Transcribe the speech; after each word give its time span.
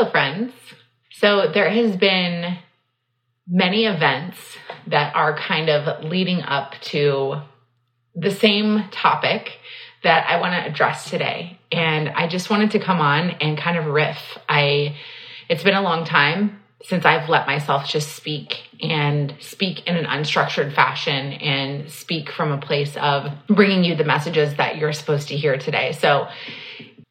Hello, 0.00 0.10
friends. 0.10 0.54
So, 1.12 1.50
there 1.52 1.68
has 1.68 1.94
been 1.94 2.56
many 3.46 3.84
events 3.84 4.38
that 4.86 5.14
are 5.14 5.36
kind 5.36 5.68
of 5.68 6.04
leading 6.04 6.40
up 6.40 6.72
to 6.92 7.42
the 8.14 8.30
same 8.30 8.84
topic 8.90 9.58
that 10.02 10.26
I 10.26 10.40
want 10.40 10.54
to 10.54 10.70
address 10.70 11.10
today. 11.10 11.58
And 11.70 12.08
I 12.08 12.28
just 12.28 12.48
wanted 12.48 12.70
to 12.70 12.78
come 12.78 12.98
on 12.98 13.28
and 13.42 13.58
kind 13.58 13.76
of 13.76 13.84
riff. 13.84 14.38
I 14.48 14.96
it's 15.50 15.62
been 15.62 15.74
a 15.74 15.82
long 15.82 16.06
time 16.06 16.62
since 16.82 17.04
I've 17.04 17.28
let 17.28 17.46
myself 17.46 17.86
just 17.86 18.16
speak 18.16 18.56
and 18.80 19.34
speak 19.38 19.86
in 19.86 19.98
an 19.98 20.06
unstructured 20.06 20.74
fashion 20.74 21.32
and 21.32 21.90
speak 21.90 22.30
from 22.30 22.52
a 22.52 22.58
place 22.58 22.96
of 22.96 23.30
bringing 23.48 23.84
you 23.84 23.96
the 23.96 24.04
messages 24.04 24.54
that 24.54 24.78
you're 24.78 24.94
supposed 24.94 25.28
to 25.28 25.36
hear 25.36 25.58
today. 25.58 25.92
So 25.92 26.26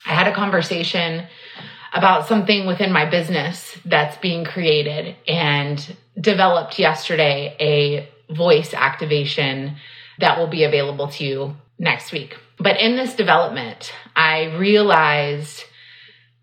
I 0.08 0.16
had 0.16 0.28
a 0.28 0.34
conversation 0.34 1.28
about 1.94 2.28
something 2.28 2.68
within 2.68 2.92
my 2.92 3.10
business 3.10 3.78
that's 3.86 4.18
being 4.18 4.46
created 4.46 5.16
and 5.28 5.96
developed 6.20 6.78
yesterday 6.78 7.56
a 7.60 8.34
voice 8.34 8.74
activation 8.74 9.76
that 10.20 10.38
will 10.38 10.48
be 10.48 10.64
available 10.64 11.08
to 11.08 11.24
you 11.24 11.56
next 11.78 12.12
week. 12.12 12.38
But 12.60 12.80
in 12.80 12.96
this 12.96 13.16
development, 13.16 13.92
I 14.16 14.56
realized 14.58 15.64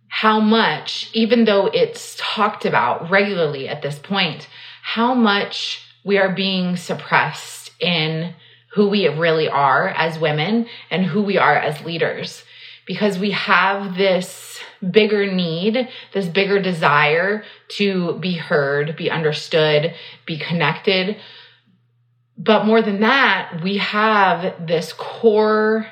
how 0.08 0.40
much, 0.40 1.10
even 1.12 1.44
though 1.44 1.66
it's 1.66 2.16
talked 2.18 2.64
about 2.64 3.10
regularly 3.10 3.68
at 3.68 3.82
this 3.82 3.98
point, 3.98 4.48
how 4.82 5.14
much 5.14 5.82
we 6.04 6.16
are 6.16 6.34
being 6.34 6.76
suppressed 6.76 7.70
in 7.80 8.34
who 8.72 8.88
we 8.88 9.08
really 9.08 9.48
are 9.48 9.88
as 9.88 10.18
women 10.18 10.66
and 10.90 11.04
who 11.04 11.22
we 11.22 11.36
are 11.38 11.56
as 11.56 11.84
leaders 11.84 12.44
because 12.86 13.18
we 13.18 13.32
have 13.32 13.96
this 13.96 14.55
bigger 14.90 15.30
need, 15.32 15.88
this 16.12 16.26
bigger 16.26 16.60
desire 16.60 17.44
to 17.68 18.18
be 18.18 18.34
heard, 18.34 18.96
be 18.96 19.10
understood, 19.10 19.94
be 20.24 20.38
connected. 20.38 21.16
But 22.38 22.66
more 22.66 22.82
than 22.82 23.00
that, 23.00 23.60
we 23.62 23.78
have 23.78 24.66
this 24.66 24.92
core 24.92 25.86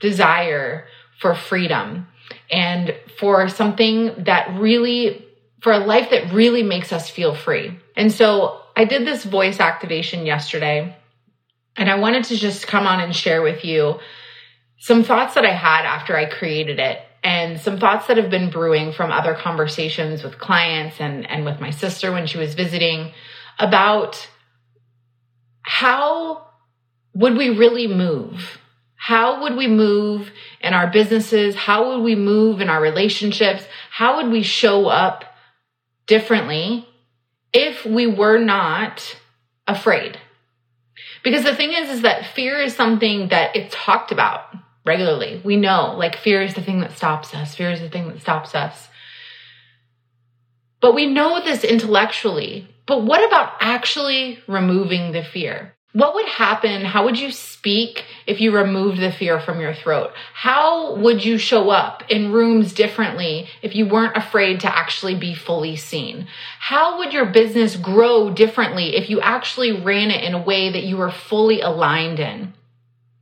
desire 0.00 0.86
for 1.18 1.34
freedom 1.34 2.06
and 2.50 2.94
for 3.18 3.48
something 3.48 4.24
that 4.24 4.58
really, 4.60 5.26
for 5.60 5.72
a 5.72 5.78
life 5.78 6.10
that 6.10 6.32
really 6.32 6.62
makes 6.62 6.92
us 6.92 7.08
feel 7.08 7.34
free. 7.34 7.78
And 7.96 8.12
so 8.12 8.60
I 8.76 8.84
did 8.84 9.06
this 9.06 9.24
voice 9.24 9.60
activation 9.60 10.26
yesterday 10.26 10.96
and 11.76 11.90
I 11.90 11.96
wanted 11.96 12.24
to 12.24 12.36
just 12.36 12.66
come 12.66 12.86
on 12.86 13.00
and 13.00 13.14
share 13.14 13.42
with 13.42 13.64
you 13.64 13.98
some 14.78 15.02
thoughts 15.02 15.34
that 15.34 15.44
I 15.44 15.52
had 15.52 15.84
after 15.84 16.16
I 16.16 16.26
created 16.26 16.78
it 16.78 17.00
and 17.24 17.58
some 17.58 17.78
thoughts 17.78 18.06
that 18.06 18.18
have 18.18 18.28
been 18.28 18.50
brewing 18.50 18.92
from 18.92 19.10
other 19.10 19.34
conversations 19.34 20.22
with 20.22 20.38
clients 20.38 21.00
and, 21.00 21.28
and 21.28 21.46
with 21.46 21.58
my 21.58 21.70
sister 21.70 22.12
when 22.12 22.26
she 22.26 22.36
was 22.36 22.54
visiting 22.54 23.12
about 23.58 24.28
how 25.62 26.46
would 27.14 27.36
we 27.38 27.48
really 27.48 27.86
move? 27.86 28.58
How 28.96 29.42
would 29.42 29.56
we 29.56 29.66
move 29.66 30.30
in 30.60 30.74
our 30.74 30.90
businesses? 30.90 31.54
How 31.54 31.88
would 31.88 32.04
we 32.04 32.14
move 32.14 32.60
in 32.60 32.68
our 32.68 32.80
relationships? 32.80 33.64
How 33.90 34.16
would 34.16 34.30
we 34.30 34.42
show 34.42 34.86
up 34.86 35.24
differently 36.06 36.86
if 37.54 37.86
we 37.86 38.06
were 38.06 38.38
not 38.38 39.16
afraid? 39.66 40.18
Because 41.22 41.44
the 41.44 41.56
thing 41.56 41.72
is, 41.72 41.88
is 41.88 42.02
that 42.02 42.34
fear 42.34 42.60
is 42.60 42.76
something 42.76 43.28
that 43.28 43.56
it's 43.56 43.74
talked 43.74 44.12
about 44.12 44.54
regularly. 44.84 45.40
We 45.44 45.56
know 45.56 45.94
like 45.96 46.16
fear 46.16 46.42
is 46.42 46.54
the 46.54 46.62
thing 46.62 46.80
that 46.80 46.96
stops 46.96 47.34
us. 47.34 47.54
Fear 47.54 47.72
is 47.72 47.80
the 47.80 47.88
thing 47.88 48.08
that 48.08 48.20
stops 48.20 48.54
us. 48.54 48.88
But 50.80 50.94
we 50.94 51.06
know 51.06 51.42
this 51.42 51.64
intellectually. 51.64 52.68
But 52.86 53.04
what 53.04 53.26
about 53.26 53.54
actually 53.60 54.38
removing 54.46 55.12
the 55.12 55.24
fear? 55.24 55.74
What 55.94 56.14
would 56.16 56.26
happen? 56.26 56.84
How 56.84 57.04
would 57.04 57.20
you 57.20 57.30
speak 57.30 58.04
if 58.26 58.40
you 58.40 58.50
removed 58.50 59.00
the 59.00 59.12
fear 59.12 59.38
from 59.38 59.60
your 59.60 59.72
throat? 59.72 60.10
How 60.34 60.96
would 60.96 61.24
you 61.24 61.38
show 61.38 61.70
up 61.70 62.02
in 62.10 62.32
rooms 62.32 62.74
differently 62.74 63.46
if 63.62 63.76
you 63.76 63.86
weren't 63.86 64.16
afraid 64.16 64.58
to 64.60 64.76
actually 64.76 65.14
be 65.14 65.34
fully 65.34 65.76
seen? 65.76 66.26
How 66.58 66.98
would 66.98 67.12
your 67.12 67.26
business 67.26 67.76
grow 67.76 68.30
differently 68.30 68.96
if 68.96 69.08
you 69.08 69.20
actually 69.20 69.70
ran 69.70 70.10
it 70.10 70.24
in 70.24 70.34
a 70.34 70.42
way 70.42 70.68
that 70.68 70.82
you 70.82 70.96
were 70.96 71.12
fully 71.12 71.60
aligned 71.60 72.18
in? 72.18 72.54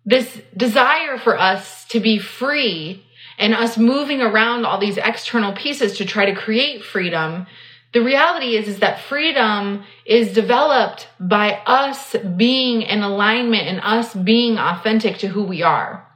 This 0.04 0.40
desire 0.56 1.18
for 1.18 1.38
us 1.38 1.84
to 1.86 2.00
be 2.00 2.18
free 2.18 3.04
and 3.38 3.54
us 3.54 3.78
moving 3.78 4.20
around 4.20 4.64
all 4.64 4.78
these 4.78 4.98
external 4.98 5.52
pieces 5.52 5.96
to 5.98 6.04
try 6.04 6.26
to 6.26 6.34
create 6.34 6.84
freedom 6.84 7.46
the 7.92 8.02
reality 8.02 8.56
is 8.56 8.68
is 8.68 8.78
that 8.78 9.00
freedom 9.00 9.84
is 10.06 10.32
developed 10.32 11.08
by 11.20 11.60
us 11.66 12.16
being 12.36 12.82
in 12.82 13.02
alignment 13.02 13.68
and 13.68 13.80
us 13.82 14.14
being 14.14 14.56
authentic 14.58 15.18
to 15.18 15.28
who 15.28 15.42
we 15.42 15.62
are. 15.62 16.06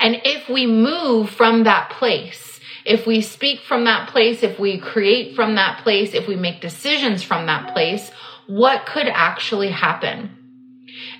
And 0.00 0.20
if 0.24 0.48
we 0.48 0.66
move 0.66 1.30
from 1.30 1.64
that 1.64 1.90
place 1.90 2.50
if 2.84 3.06
we 3.06 3.22
speak 3.22 3.60
from 3.60 3.84
that 3.84 4.10
place 4.10 4.42
if 4.42 4.58
we 4.58 4.78
create 4.78 5.34
from 5.34 5.54
that 5.54 5.82
place 5.82 6.12
if 6.12 6.28
we 6.28 6.36
make 6.36 6.60
decisions 6.60 7.22
from 7.22 7.46
that 7.46 7.72
place 7.72 8.10
what 8.46 8.84
could 8.84 9.06
actually 9.08 9.70
happen 9.70 10.43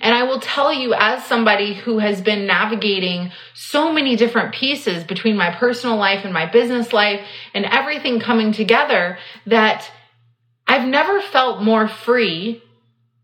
and 0.01 0.13
I 0.13 0.23
will 0.23 0.39
tell 0.39 0.71
you, 0.73 0.93
as 0.93 1.25
somebody 1.25 1.73
who 1.73 1.99
has 1.99 2.21
been 2.21 2.45
navigating 2.45 3.31
so 3.53 3.91
many 3.91 4.15
different 4.15 4.53
pieces 4.53 5.03
between 5.03 5.35
my 5.35 5.51
personal 5.51 5.97
life 5.97 6.23
and 6.23 6.33
my 6.33 6.45
business 6.45 6.93
life 6.93 7.21
and 7.53 7.65
everything 7.65 8.19
coming 8.19 8.51
together, 8.51 9.17
that 9.45 9.89
I've 10.67 10.87
never 10.87 11.21
felt 11.21 11.63
more 11.63 11.87
free 11.87 12.61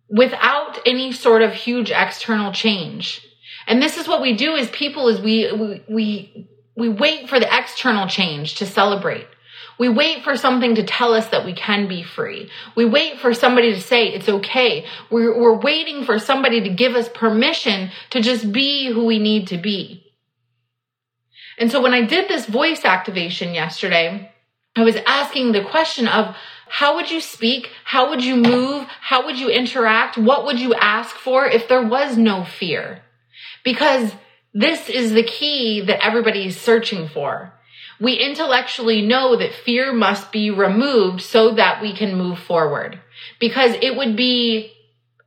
without 0.09 0.79
any 0.85 1.11
sort 1.11 1.41
of 1.41 1.53
huge 1.53 1.91
external 1.91 2.51
change. 2.51 3.25
And 3.67 3.81
this 3.81 3.97
is 3.97 4.07
what 4.07 4.21
we 4.21 4.35
do 4.35 4.55
as 4.55 4.69
people 4.69 5.07
is 5.07 5.21
we, 5.21 5.51
we, 5.51 5.83
we, 5.87 6.49
we 6.75 6.89
wait 6.89 7.29
for 7.29 7.39
the 7.39 7.57
external 7.57 8.07
change 8.07 8.55
to 8.55 8.65
celebrate. 8.65 9.27
We 9.81 9.89
wait 9.89 10.23
for 10.23 10.37
something 10.37 10.75
to 10.75 10.83
tell 10.83 11.15
us 11.15 11.29
that 11.29 11.43
we 11.43 11.53
can 11.53 11.87
be 11.87 12.03
free. 12.03 12.51
We 12.75 12.85
wait 12.85 13.17
for 13.17 13.33
somebody 13.33 13.73
to 13.73 13.81
say 13.81 14.09
it's 14.09 14.29
okay. 14.29 14.85
We're, 15.09 15.35
we're 15.35 15.57
waiting 15.57 16.03
for 16.03 16.19
somebody 16.19 16.61
to 16.61 16.69
give 16.69 16.93
us 16.93 17.09
permission 17.09 17.89
to 18.11 18.21
just 18.21 18.51
be 18.51 18.91
who 18.91 19.05
we 19.05 19.17
need 19.17 19.47
to 19.47 19.57
be. 19.57 20.05
And 21.57 21.71
so 21.71 21.81
when 21.81 21.95
I 21.95 22.03
did 22.03 22.29
this 22.29 22.45
voice 22.45 22.85
activation 22.85 23.55
yesterday, 23.55 24.31
I 24.75 24.83
was 24.83 24.97
asking 25.07 25.51
the 25.51 25.63
question 25.63 26.07
of 26.07 26.35
how 26.69 26.97
would 26.97 27.09
you 27.09 27.19
speak? 27.19 27.71
How 27.83 28.11
would 28.11 28.23
you 28.23 28.35
move? 28.35 28.85
How 29.01 29.25
would 29.25 29.39
you 29.39 29.49
interact? 29.49 30.15
What 30.15 30.45
would 30.45 30.59
you 30.59 30.75
ask 30.75 31.15
for 31.15 31.47
if 31.47 31.67
there 31.67 31.87
was 31.87 32.19
no 32.19 32.43
fear? 32.45 33.01
Because 33.63 34.11
this 34.53 34.89
is 34.89 35.13
the 35.13 35.23
key 35.23 35.81
that 35.81 36.05
everybody's 36.05 36.61
searching 36.61 37.07
for 37.07 37.53
we 38.01 38.15
intellectually 38.15 39.03
know 39.03 39.35
that 39.35 39.53
fear 39.53 39.93
must 39.93 40.31
be 40.31 40.49
removed 40.49 41.21
so 41.21 41.53
that 41.53 41.81
we 41.81 41.95
can 41.95 42.17
move 42.17 42.39
forward. 42.39 42.99
Because 43.39 43.75
it 43.81 43.95
would 43.95 44.17
be 44.17 44.73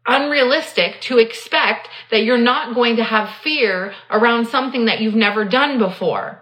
unrealistic 0.06 1.00
to 1.02 1.18
expect 1.18 1.88
that 2.10 2.24
you're 2.24 2.36
not 2.36 2.74
going 2.74 2.96
to 2.96 3.04
have 3.04 3.30
fear 3.42 3.94
around 4.10 4.48
something 4.48 4.86
that 4.86 5.00
you've 5.00 5.14
never 5.14 5.44
done 5.44 5.78
before. 5.78 6.40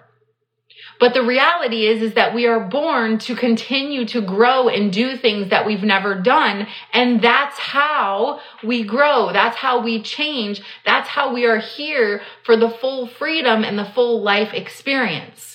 But 0.99 1.15
the 1.15 1.23
reality 1.23 1.87
is, 1.87 2.01
is 2.01 2.15
that 2.15 2.35
we 2.35 2.47
are 2.47 2.61
born 2.61 3.19
to 3.19 3.35
continue 3.35 4.07
to 4.07 4.21
grow 4.21 4.69
and 4.69 4.93
do 4.93 5.17
things 5.17 5.51
that 5.51 5.67
we've 5.67 5.83
never 5.83 6.15
done. 6.15 6.67
And 6.93 7.21
that's 7.21 7.59
how 7.59 8.41
we 8.63 8.85
grow. 8.85 9.33
That's 9.33 9.57
how 9.57 9.83
we 9.83 10.01
change. 10.01 10.63
That's 10.87 11.09
how 11.09 11.35
we 11.35 11.45
are 11.45 11.59
here 11.59 12.23
for 12.45 12.57
the 12.57 12.71
full 12.71 13.07
freedom 13.07 13.65
and 13.65 13.79
the 13.79 13.85
full 13.85 14.23
life 14.23 14.55
experience. 14.55 15.52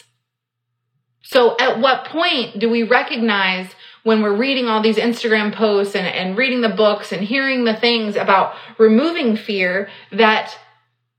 So 1.29 1.57
at 1.59 1.79
what 1.79 2.05
point 2.05 2.57
do 2.57 2.69
we 2.69 2.83
recognize 2.83 3.67
when 4.03 4.21
we're 4.21 4.37
reading 4.37 4.67
all 4.67 4.81
these 4.81 4.95
Instagram 4.95 5.53
posts 5.53 5.93
and, 5.93 6.07
and 6.07 6.37
reading 6.37 6.61
the 6.61 6.69
books 6.69 7.11
and 7.11 7.21
hearing 7.21 7.65
the 7.65 7.75
things 7.75 8.15
about 8.15 8.55
removing 8.77 9.35
fear 9.35 9.89
that 10.13 10.57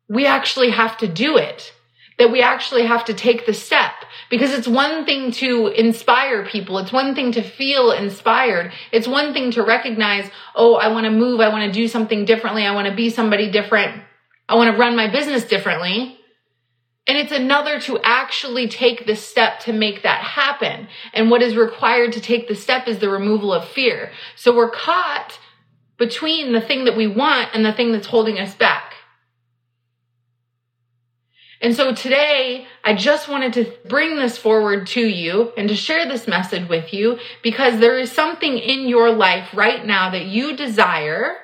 we 0.09 0.25
actually 0.25 0.71
have 0.71 0.97
to 0.99 1.07
do 1.07 1.37
it? 1.37 1.75
that 2.19 2.33
we 2.33 2.43
actually 2.43 2.85
have 2.85 3.05
to 3.05 3.15
take 3.15 3.47
the 3.47 3.55
step 3.55 3.93
because 4.29 4.53
it's 4.53 4.67
one 4.67 5.05
thing 5.05 5.31
to 5.31 5.69
inspire 5.69 6.45
people. 6.45 6.79
It's 6.79 6.93
one 6.93 7.15
thing 7.15 7.31
to 7.31 7.43
feel 7.43 7.93
inspired. 7.93 8.73
It's 8.91 9.07
one 9.07 9.33
thing 9.33 9.53
to 9.53 9.63
recognize, 9.63 10.29
oh, 10.57 10.75
I 10.75 10.89
want 10.89 11.05
to 11.05 11.13
move. 11.13 11.39
I 11.39 11.49
want 11.49 11.73
to 11.73 11.81
do 11.81 11.87
something 11.87 12.25
differently. 12.25 12.65
I 12.65 12.75
want 12.75 12.89
to 12.89 12.95
be 12.95 13.09
somebody 13.09 13.53
different. 13.53 14.03
I 14.49 14.57
want 14.57 14.75
to 14.75 14.77
run 14.77 14.97
my 14.97 15.09
business 15.09 15.45
differently. 15.45 16.18
And 17.09 17.17
it's 17.17 17.33
another 17.33 17.81
to 17.81 17.99
actually 18.05 18.69
take 18.69 19.07
the 19.07 19.17
step 19.17 19.61
to 19.61 19.73
make 19.73 20.03
that 20.03 20.21
happen. 20.21 20.89
And 21.15 21.31
what 21.31 21.41
is 21.41 21.57
required 21.57 22.13
to 22.13 22.21
take 22.21 22.49
the 22.49 22.55
step 22.55 22.87
is 22.87 22.99
the 22.99 23.09
removal 23.09 23.53
of 23.53 23.67
fear. 23.67 24.13
So 24.37 24.55
we're 24.55 24.71
caught 24.71 25.39
between 25.97 26.53
the 26.53 26.61
thing 26.61 26.85
that 26.85 26.97
we 26.97 27.07
want 27.07 27.49
and 27.55 27.65
the 27.65 27.73
thing 27.73 27.93
that's 27.93 28.07
holding 28.07 28.39
us 28.39 28.55
back. 28.55 28.95
And 31.61 31.75
so 31.75 31.93
today, 31.93 32.67
I 32.85 32.95
just 32.95 33.29
wanted 33.29 33.55
to 33.55 33.73
bring 33.89 34.17
this 34.17 34.39
forward 34.39 34.87
to 34.89 35.01
you 35.01 35.53
and 35.57 35.69
to 35.69 35.75
share 35.75 36.07
this 36.07 36.29
message 36.29 36.69
with 36.69 36.93
you 36.93 37.19
because 37.43 37.81
there 37.81 37.99
is 37.99 38.13
something 38.13 38.59
in 38.59 38.87
your 38.87 39.11
life 39.11 39.49
right 39.55 39.85
now 39.85 40.11
that 40.11 40.27
you 40.27 40.57
desire 40.57 41.37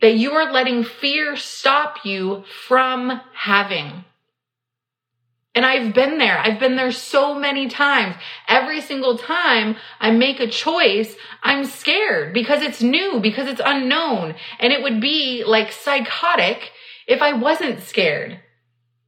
that 0.00 0.14
you 0.14 0.32
are 0.32 0.52
letting 0.52 0.84
fear 0.84 1.36
stop 1.36 2.04
you 2.04 2.44
from 2.66 3.20
having. 3.34 4.04
And 5.54 5.66
I've 5.66 5.94
been 5.94 6.18
there. 6.18 6.38
I've 6.38 6.60
been 6.60 6.76
there 6.76 6.92
so 6.92 7.34
many 7.34 7.68
times. 7.68 8.14
Every 8.46 8.80
single 8.80 9.18
time 9.18 9.76
I 9.98 10.12
make 10.12 10.38
a 10.38 10.46
choice, 10.46 11.16
I'm 11.42 11.64
scared 11.64 12.32
because 12.32 12.62
it's 12.62 12.80
new, 12.80 13.18
because 13.20 13.48
it's 13.48 13.60
unknown. 13.64 14.36
And 14.60 14.72
it 14.72 14.82
would 14.82 15.00
be 15.00 15.42
like 15.44 15.72
psychotic 15.72 16.70
if 17.08 17.20
I 17.20 17.32
wasn't 17.32 17.82
scared. 17.82 18.38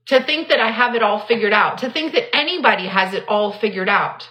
To 0.06 0.20
think 0.20 0.48
that 0.48 0.58
I 0.58 0.72
have 0.72 0.96
it 0.96 1.02
all 1.02 1.24
figured 1.26 1.52
out, 1.52 1.78
to 1.78 1.90
think 1.90 2.12
that 2.14 2.34
anybody 2.34 2.88
has 2.88 3.14
it 3.14 3.24
all 3.28 3.52
figured 3.52 3.88
out. 3.88 4.28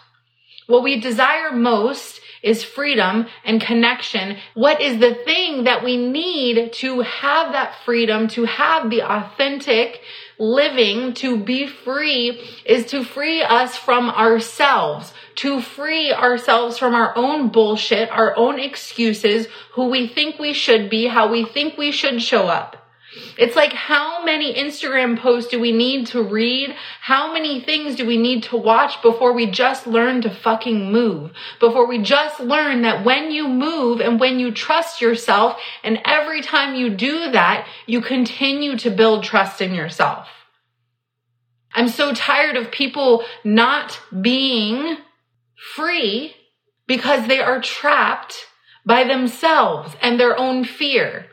What 0.68 0.84
we 0.84 1.00
desire 1.00 1.54
most 1.54 2.20
is 2.44 2.64
freedom 2.64 3.28
and 3.46 3.62
connection. 3.62 4.38
What 4.54 4.82
is 4.82 5.00
the 5.00 5.16
thing 5.16 5.64
that 5.64 5.84
we 5.84 5.96
need 5.96 6.74
to 6.74 7.02
have 7.02 7.54
that 7.54 7.76
freedom, 7.86 8.28
to 8.30 8.46
have 8.46 8.90
the 8.90 9.02
authentic 9.02 10.02
living, 10.42 11.14
to 11.14 11.38
be 11.38 11.68
free 11.68 12.42
is 12.66 12.88
to 12.88 13.04
free 13.04 13.44
us 13.44 13.78
from 13.78 14.10
ourselves, 14.10 15.14
to 15.36 15.62
free 15.62 16.12
ourselves 16.12 16.80
from 16.80 16.96
our 16.96 17.16
own 17.16 17.50
bullshit, 17.50 18.10
our 18.10 18.36
own 18.36 18.60
excuses, 18.60 19.48
who 19.74 19.90
we 19.90 20.08
think 20.08 20.40
we 20.40 20.54
should 20.54 20.90
be, 20.90 21.08
how 21.08 21.32
we 21.32 21.46
think 21.46 21.78
we 21.78 21.92
should 21.92 22.22
show 22.22 22.48
up. 22.48 22.81
It's 23.38 23.58
like 23.58 23.74
how 23.74 24.24
many 24.24 24.54
Instagram 24.54 25.20
posts 25.20 25.52
do 25.52 25.60
we 25.60 25.74
need 25.74 26.08
to 26.08 26.24
read? 26.24 26.74
How 27.02 27.34
many 27.34 27.60
things 27.60 27.96
do 27.96 28.06
we 28.06 28.18
need 28.18 28.44
to 28.44 28.58
watch 28.58 29.02
before 29.02 29.34
we 29.34 29.48
just 29.48 29.86
learn 29.86 30.22
to 30.22 30.30
fucking 30.30 30.92
move? 30.92 31.32
Before 31.60 31.86
we 31.88 32.02
just 32.02 32.40
learn 32.40 32.84
that 32.84 33.04
when 33.04 33.32
you 33.32 33.50
move 33.50 34.00
and 34.00 34.20
when 34.20 34.40
you 34.40 34.52
trust 34.52 35.02
yourself 35.02 35.60
and 35.84 36.00
every 36.06 36.42
time 36.42 36.76
you 36.76 36.90
do 36.90 37.32
that, 37.32 37.68
you 37.86 38.00
continue 38.00 38.78
to 38.78 38.90
build 38.90 39.24
trust 39.24 39.62
in 39.62 39.74
yourself. 39.74 40.28
I'm 41.74 41.90
so 41.90 42.14
tired 42.14 42.56
of 42.56 42.72
people 42.72 43.26
not 43.44 44.00
being 44.22 44.98
free 45.76 46.36
because 46.88 47.28
they 47.28 47.40
are 47.40 47.62
trapped 47.62 48.36
by 48.86 49.04
themselves 49.04 49.96
and 50.02 50.20
their 50.20 50.38
own 50.38 50.64
fear. 50.64 51.28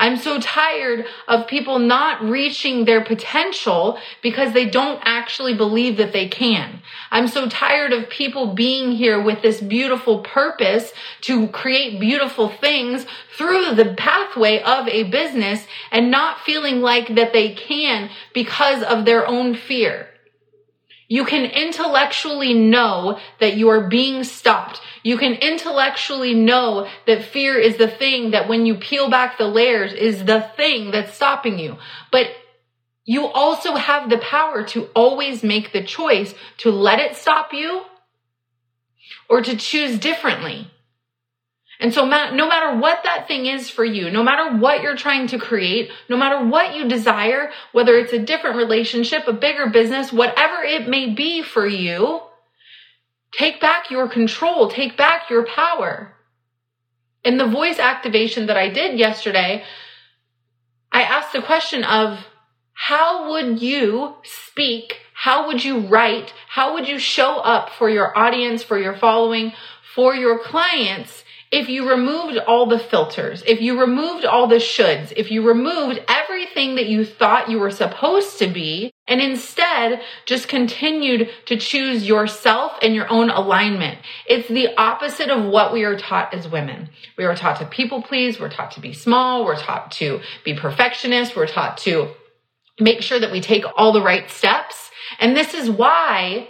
I'm 0.00 0.16
so 0.16 0.40
tired 0.40 1.04
of 1.28 1.46
people 1.46 1.78
not 1.78 2.24
reaching 2.24 2.86
their 2.86 3.04
potential 3.04 3.98
because 4.22 4.54
they 4.54 4.64
don't 4.64 4.98
actually 5.04 5.52
believe 5.52 5.98
that 5.98 6.14
they 6.14 6.26
can. 6.26 6.80
I'm 7.10 7.28
so 7.28 7.50
tired 7.50 7.92
of 7.92 8.08
people 8.08 8.54
being 8.54 8.92
here 8.92 9.20
with 9.20 9.42
this 9.42 9.60
beautiful 9.60 10.20
purpose 10.20 10.94
to 11.22 11.48
create 11.48 12.00
beautiful 12.00 12.48
things 12.48 13.04
through 13.36 13.74
the 13.74 13.94
pathway 13.94 14.62
of 14.62 14.88
a 14.88 15.02
business 15.02 15.66
and 15.92 16.10
not 16.10 16.40
feeling 16.40 16.80
like 16.80 17.14
that 17.16 17.34
they 17.34 17.52
can 17.52 18.08
because 18.32 18.82
of 18.82 19.04
their 19.04 19.26
own 19.26 19.54
fear. 19.54 20.09
You 21.10 21.24
can 21.24 21.44
intellectually 21.44 22.54
know 22.54 23.18
that 23.40 23.56
you 23.56 23.68
are 23.70 23.88
being 23.88 24.22
stopped. 24.22 24.80
You 25.02 25.18
can 25.18 25.32
intellectually 25.32 26.34
know 26.34 26.86
that 27.08 27.24
fear 27.24 27.58
is 27.58 27.78
the 27.78 27.88
thing 27.88 28.30
that 28.30 28.48
when 28.48 28.64
you 28.64 28.76
peel 28.76 29.10
back 29.10 29.36
the 29.36 29.48
layers 29.48 29.92
is 29.92 30.24
the 30.24 30.40
thing 30.56 30.92
that's 30.92 31.12
stopping 31.12 31.58
you. 31.58 31.78
But 32.12 32.28
you 33.04 33.26
also 33.26 33.74
have 33.74 34.08
the 34.08 34.18
power 34.18 34.62
to 34.66 34.84
always 34.94 35.42
make 35.42 35.72
the 35.72 35.82
choice 35.82 36.32
to 36.58 36.70
let 36.70 37.00
it 37.00 37.16
stop 37.16 37.52
you 37.52 37.82
or 39.28 39.42
to 39.42 39.56
choose 39.56 39.98
differently. 39.98 40.70
And 41.80 41.94
so 41.94 42.04
no 42.04 42.46
matter 42.46 42.78
what 42.78 43.04
that 43.04 43.26
thing 43.26 43.46
is 43.46 43.70
for 43.70 43.84
you, 43.84 44.10
no 44.10 44.22
matter 44.22 44.54
what 44.54 44.82
you're 44.82 44.98
trying 44.98 45.28
to 45.28 45.38
create, 45.38 45.90
no 46.10 46.16
matter 46.18 46.44
what 46.44 46.76
you 46.76 46.86
desire, 46.86 47.50
whether 47.72 47.96
it's 47.96 48.12
a 48.12 48.18
different 48.18 48.56
relationship, 48.56 49.26
a 49.26 49.32
bigger 49.32 49.70
business, 49.70 50.12
whatever 50.12 50.62
it 50.62 50.86
may 50.88 51.08
be 51.14 51.40
for 51.40 51.66
you, 51.66 52.20
take 53.32 53.62
back 53.62 53.90
your 53.90 54.08
control, 54.08 54.70
take 54.70 54.98
back 54.98 55.30
your 55.30 55.46
power. 55.46 56.14
In 57.24 57.38
the 57.38 57.46
voice 57.46 57.78
activation 57.78 58.46
that 58.46 58.58
I 58.58 58.68
did 58.68 58.98
yesterday, 58.98 59.64
I 60.92 61.02
asked 61.02 61.32
the 61.32 61.40
question 61.40 61.82
of 61.82 62.18
how 62.74 63.30
would 63.30 63.62
you 63.62 64.16
speak? 64.22 64.98
How 65.14 65.46
would 65.46 65.64
you 65.64 65.80
write? 65.80 66.34
How 66.46 66.74
would 66.74 66.86
you 66.86 66.98
show 66.98 67.38
up 67.38 67.70
for 67.70 67.88
your 67.88 68.16
audience, 68.18 68.62
for 68.62 68.78
your 68.78 68.96
following, 68.96 69.54
for 69.94 70.14
your 70.14 70.38
clients 70.38 71.24
if 71.52 71.68
you 71.68 71.88
removed 71.88 72.38
all 72.38 72.66
the 72.66 72.78
filters, 72.78 73.42
if 73.44 73.60
you 73.60 73.80
removed 73.80 74.24
all 74.24 74.46
the 74.46 74.56
shoulds, 74.56 75.12
if 75.16 75.32
you 75.32 75.42
removed 75.42 76.00
everything 76.06 76.76
that 76.76 76.86
you 76.86 77.04
thought 77.04 77.50
you 77.50 77.58
were 77.58 77.72
supposed 77.72 78.38
to 78.38 78.46
be, 78.46 78.92
and 79.08 79.20
instead 79.20 80.00
just 80.26 80.46
continued 80.46 81.28
to 81.46 81.56
choose 81.56 82.06
yourself 82.06 82.72
and 82.82 82.94
your 82.94 83.10
own 83.10 83.30
alignment. 83.30 83.98
It's 84.26 84.48
the 84.48 84.76
opposite 84.76 85.28
of 85.28 85.44
what 85.44 85.72
we 85.72 85.82
are 85.82 85.98
taught 85.98 86.32
as 86.32 86.46
women. 86.46 86.88
We 87.18 87.24
are 87.24 87.34
taught 87.34 87.58
to 87.58 87.66
people 87.66 88.02
please, 88.02 88.38
we're 88.38 88.50
taught 88.50 88.70
to 88.72 88.80
be 88.80 88.92
small, 88.92 89.44
we're 89.44 89.58
taught 89.58 89.90
to 89.92 90.20
be 90.44 90.54
perfectionist, 90.54 91.34
we're 91.34 91.48
taught 91.48 91.78
to 91.78 92.12
make 92.78 93.02
sure 93.02 93.18
that 93.18 93.32
we 93.32 93.40
take 93.40 93.64
all 93.76 93.92
the 93.92 94.02
right 94.02 94.30
steps. 94.30 94.90
And 95.18 95.36
this 95.36 95.54
is 95.54 95.68
why 95.68 96.48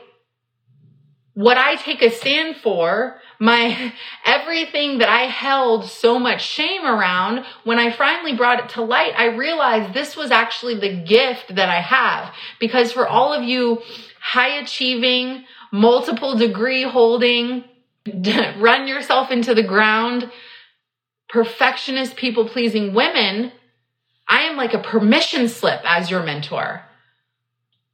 what 1.32 1.56
I 1.56 1.76
take 1.76 2.02
a 2.02 2.10
stand 2.10 2.56
for 2.56 3.16
my 3.40 3.94
everything 4.24 4.98
that 4.98 5.08
I 5.08 5.22
held 5.22 5.86
so 5.86 6.18
much 6.18 6.44
shame 6.44 6.84
around, 6.84 7.46
when 7.64 7.78
I 7.78 7.90
finally 7.90 8.36
brought 8.36 8.60
it 8.62 8.68
to 8.74 8.82
light, 8.82 9.14
I 9.16 9.34
realized 9.34 9.94
this 9.94 10.14
was 10.14 10.30
actually 10.30 10.78
the 10.78 11.02
gift 11.02 11.54
that 11.54 11.70
I 11.70 11.80
have. 11.80 12.34
Because 12.60 12.92
for 12.92 13.08
all 13.08 13.32
of 13.32 13.42
you 13.42 13.80
high 14.20 14.58
achieving, 14.58 15.46
multiple 15.72 16.36
degree 16.36 16.82
holding, 16.82 17.64
run 18.58 18.86
yourself 18.86 19.30
into 19.30 19.54
the 19.54 19.62
ground, 19.62 20.30
perfectionist, 21.30 22.16
people 22.16 22.46
pleasing 22.46 22.92
women, 22.92 23.52
I 24.28 24.42
am 24.42 24.58
like 24.58 24.74
a 24.74 24.82
permission 24.82 25.48
slip 25.48 25.80
as 25.84 26.10
your 26.10 26.22
mentor. 26.22 26.84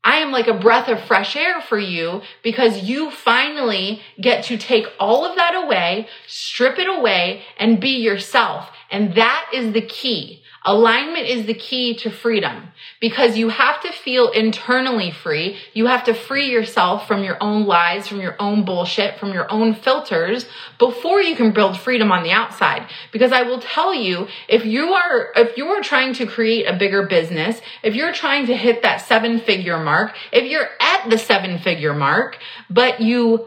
I 0.06 0.18
am 0.18 0.30
like 0.30 0.46
a 0.46 0.54
breath 0.54 0.88
of 0.88 1.02
fresh 1.02 1.34
air 1.34 1.60
for 1.60 1.76
you 1.76 2.22
because 2.44 2.84
you 2.84 3.10
finally 3.10 4.00
get 4.20 4.44
to 4.44 4.56
take 4.56 4.86
all 5.00 5.24
of 5.24 5.34
that 5.34 5.56
away, 5.56 6.06
strip 6.28 6.78
it 6.78 6.88
away, 6.88 7.42
and 7.58 7.80
be 7.80 7.98
yourself. 7.98 8.70
And 8.88 9.16
that 9.16 9.50
is 9.52 9.72
the 9.72 9.82
key. 9.82 10.44
Alignment 10.68 11.28
is 11.28 11.46
the 11.46 11.54
key 11.54 11.94
to 11.98 12.10
freedom 12.10 12.72
because 13.00 13.38
you 13.38 13.50
have 13.50 13.80
to 13.82 13.92
feel 13.92 14.30
internally 14.30 15.12
free. 15.12 15.56
You 15.74 15.86
have 15.86 16.02
to 16.04 16.12
free 16.12 16.50
yourself 16.50 17.06
from 17.06 17.22
your 17.22 17.40
own 17.40 17.66
lies, 17.66 18.08
from 18.08 18.20
your 18.20 18.34
own 18.40 18.64
bullshit, 18.64 19.20
from 19.20 19.32
your 19.32 19.50
own 19.50 19.74
filters 19.74 20.46
before 20.80 21.22
you 21.22 21.36
can 21.36 21.52
build 21.52 21.78
freedom 21.78 22.10
on 22.10 22.24
the 22.24 22.32
outside. 22.32 22.88
Because 23.12 23.30
I 23.30 23.42
will 23.42 23.60
tell 23.60 23.94
you, 23.94 24.26
if 24.48 24.64
you 24.64 24.92
are, 24.92 25.30
if 25.36 25.56
you 25.56 25.68
are 25.68 25.82
trying 25.82 26.14
to 26.14 26.26
create 26.26 26.66
a 26.66 26.76
bigger 26.76 27.06
business, 27.06 27.60
if 27.84 27.94
you're 27.94 28.12
trying 28.12 28.46
to 28.46 28.56
hit 28.56 28.82
that 28.82 29.02
seven 29.02 29.38
figure 29.38 29.78
mark, 29.78 30.16
if 30.32 30.50
you're 30.50 30.68
at 30.80 31.08
the 31.08 31.18
seven 31.18 31.60
figure 31.60 31.94
mark, 31.94 32.38
but 32.68 33.00
you 33.00 33.46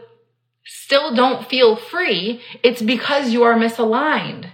still 0.64 1.14
don't 1.14 1.46
feel 1.50 1.76
free, 1.76 2.40
it's 2.62 2.80
because 2.80 3.30
you 3.30 3.42
are 3.42 3.56
misaligned. 3.56 4.52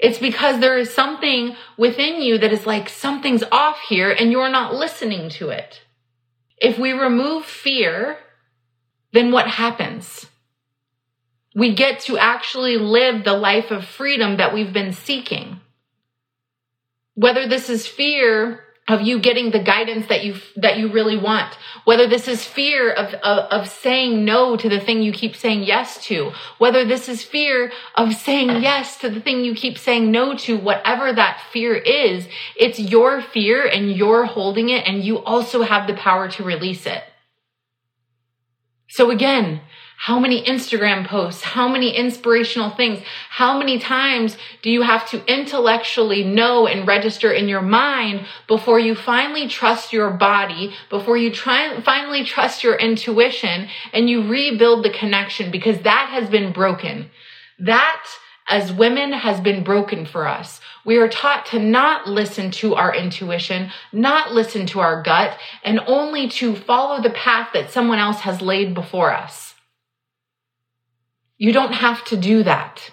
It's 0.00 0.18
because 0.18 0.60
there 0.60 0.78
is 0.78 0.92
something 0.92 1.54
within 1.76 2.22
you 2.22 2.38
that 2.38 2.52
is 2.52 2.66
like 2.66 2.88
something's 2.88 3.44
off 3.52 3.78
here 3.86 4.10
and 4.10 4.32
you're 4.32 4.48
not 4.48 4.74
listening 4.74 5.28
to 5.30 5.50
it. 5.50 5.82
If 6.56 6.78
we 6.78 6.92
remove 6.92 7.44
fear, 7.44 8.16
then 9.12 9.30
what 9.30 9.46
happens? 9.46 10.26
We 11.54 11.74
get 11.74 12.00
to 12.00 12.16
actually 12.16 12.78
live 12.78 13.24
the 13.24 13.34
life 13.34 13.70
of 13.70 13.84
freedom 13.84 14.38
that 14.38 14.54
we've 14.54 14.72
been 14.72 14.94
seeking. 14.94 15.60
Whether 17.14 17.46
this 17.46 17.68
is 17.68 17.86
fear 17.86 18.64
of 18.92 19.06
you 19.06 19.18
getting 19.18 19.50
the 19.50 19.62
guidance 19.62 20.06
that 20.08 20.24
you 20.24 20.36
that 20.56 20.78
you 20.78 20.92
really 20.92 21.16
want. 21.16 21.54
Whether 21.84 22.06
this 22.06 22.28
is 22.28 22.44
fear 22.44 22.92
of, 22.92 23.14
of, 23.14 23.38
of 23.50 23.68
saying 23.68 24.24
no 24.24 24.56
to 24.56 24.68
the 24.68 24.80
thing 24.80 25.02
you 25.02 25.12
keep 25.12 25.34
saying 25.34 25.62
yes 25.62 26.04
to. 26.06 26.32
Whether 26.58 26.84
this 26.84 27.08
is 27.08 27.22
fear 27.22 27.72
of 27.94 28.14
saying 28.14 28.62
yes 28.62 28.98
to 28.98 29.10
the 29.10 29.20
thing 29.20 29.44
you 29.44 29.54
keep 29.54 29.78
saying 29.78 30.10
no 30.10 30.36
to. 30.38 30.56
Whatever 30.56 31.12
that 31.12 31.40
fear 31.52 31.74
is 31.74 32.26
it's 32.56 32.78
your 32.78 33.22
fear 33.22 33.66
and 33.66 33.92
you're 33.92 34.24
holding 34.24 34.68
it 34.68 34.86
and 34.86 35.02
you 35.02 35.18
also 35.18 35.62
have 35.62 35.86
the 35.86 35.94
power 35.94 36.28
to 36.30 36.44
release 36.44 36.86
it. 36.86 37.02
So 38.88 39.10
again 39.10 39.60
how 40.04 40.18
many 40.18 40.42
Instagram 40.42 41.06
posts? 41.06 41.42
How 41.42 41.68
many 41.68 41.94
inspirational 41.94 42.70
things? 42.70 43.00
How 43.28 43.58
many 43.58 43.78
times 43.78 44.38
do 44.62 44.70
you 44.70 44.80
have 44.80 45.06
to 45.10 45.22
intellectually 45.30 46.24
know 46.24 46.66
and 46.66 46.88
register 46.88 47.30
in 47.30 47.48
your 47.48 47.60
mind 47.60 48.24
before 48.48 48.80
you 48.80 48.94
finally 48.94 49.46
trust 49.46 49.92
your 49.92 50.08
body, 50.08 50.72
before 50.88 51.18
you 51.18 51.30
try, 51.30 51.78
finally 51.82 52.24
trust 52.24 52.64
your 52.64 52.76
intuition 52.76 53.68
and 53.92 54.08
you 54.08 54.26
rebuild 54.26 54.86
the 54.86 54.90
connection 54.90 55.50
because 55.50 55.82
that 55.82 56.08
has 56.10 56.30
been 56.30 56.50
broken. 56.50 57.10
That 57.58 58.02
as 58.48 58.72
women 58.72 59.12
has 59.12 59.38
been 59.38 59.62
broken 59.62 60.06
for 60.06 60.26
us. 60.26 60.62
We 60.82 60.96
are 60.96 61.08
taught 61.08 61.44
to 61.46 61.58
not 61.58 62.08
listen 62.08 62.50
to 62.52 62.74
our 62.74 62.94
intuition, 62.94 63.70
not 63.92 64.32
listen 64.32 64.64
to 64.68 64.80
our 64.80 65.02
gut, 65.02 65.38
and 65.62 65.78
only 65.86 66.26
to 66.30 66.56
follow 66.56 67.02
the 67.02 67.10
path 67.10 67.50
that 67.52 67.70
someone 67.70 67.98
else 67.98 68.20
has 68.20 68.40
laid 68.40 68.72
before 68.72 69.12
us. 69.12 69.49
You 71.40 71.52
don't 71.52 71.72
have 71.72 72.04
to 72.04 72.18
do 72.18 72.42
that. 72.42 72.92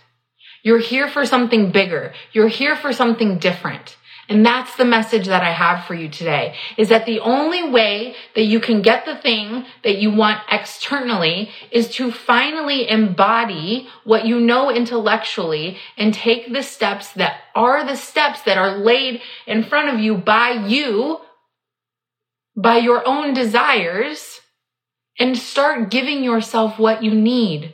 You're 0.64 0.80
here 0.80 1.10
for 1.10 1.26
something 1.26 1.74
bigger. 1.74 2.14
You're 2.32 2.48
here 2.48 2.78
for 2.78 2.94
something 2.94 3.40
different. 3.40 3.98
And 4.30 4.46
that's 4.46 4.78
the 4.78 4.86
message 4.86 5.28
that 5.28 5.44
I 5.44 5.52
have 5.52 5.84
for 5.84 5.94
you 5.94 6.08
today 6.08 6.56
is 6.78 6.88
that 6.88 7.06
the 7.06 7.20
only 7.20 7.70
way 7.70 8.16
that 8.36 8.44
you 8.44 8.62
can 8.62 8.82
get 8.82 9.04
the 9.04 9.18
thing 9.18 9.66
that 9.84 9.98
you 9.98 10.12
want 10.12 10.40
externally 10.50 11.50
is 11.72 11.90
to 11.96 12.10
finally 12.10 12.90
embody 12.90 13.90
what 14.06 14.26
you 14.26 14.40
know 14.40 14.72
intellectually 14.72 15.78
and 15.98 16.14
take 16.14 16.52
the 16.52 16.64
steps 16.64 17.12
that 17.14 17.42
are 17.54 17.86
the 17.86 17.98
steps 17.98 18.44
that 18.44 18.58
are 18.58 18.78
laid 18.78 19.22
in 19.46 19.62
front 19.62 19.94
of 19.94 20.00
you 20.00 20.16
by 20.16 20.52
you, 20.52 21.20
by 22.56 22.78
your 22.78 23.06
own 23.06 23.34
desires, 23.34 24.40
and 25.20 25.38
start 25.38 25.92
giving 25.92 26.24
yourself 26.24 26.80
what 26.80 27.04
you 27.04 27.12
need. 27.12 27.74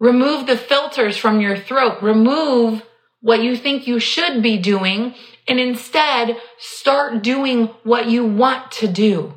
Remove 0.00 0.46
the 0.46 0.56
filters 0.56 1.16
from 1.16 1.40
your 1.40 1.56
throat. 1.56 2.02
Remove 2.02 2.82
what 3.20 3.42
you 3.42 3.54
think 3.54 3.86
you 3.86 4.00
should 4.00 4.42
be 4.42 4.56
doing 4.56 5.14
and 5.46 5.60
instead 5.60 6.36
start 6.58 7.22
doing 7.22 7.66
what 7.84 8.08
you 8.08 8.24
want 8.24 8.72
to 8.72 8.88
do. 8.88 9.34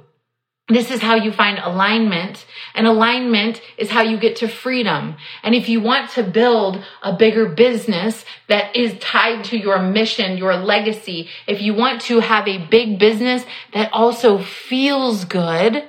This 0.70 0.89
is 0.89 1.01
how 1.01 1.15
you 1.15 1.34
find 1.34 1.60
alignment 1.60 2.46
and 2.74 2.88
alignment 2.88 3.62
is 3.77 3.89
how 3.89 4.01
you 4.01 4.17
get 4.17 4.38
to 4.38 4.48
freedom. 4.48 5.17
And 5.43 5.53
if 5.53 5.67
you 5.67 5.82
want 5.82 6.12
to 6.12 6.24
build 6.24 6.82
a 7.01 7.12
bigger 7.12 7.50
business 7.50 8.24
that 8.48 8.74
is 8.74 8.98
tied 9.00 9.43
to 9.46 9.58
your 9.58 9.79
mission, 9.79 10.38
your 10.38 10.55
legacy, 10.55 11.27
if 11.48 11.62
you 11.62 11.74
want 11.74 12.01
to 12.03 12.22
have 12.22 12.48
a 12.48 12.65
big 12.65 12.98
business 12.98 13.46
that 13.74 13.91
also 13.91 14.38
feels 14.38 15.25
good, 15.25 15.84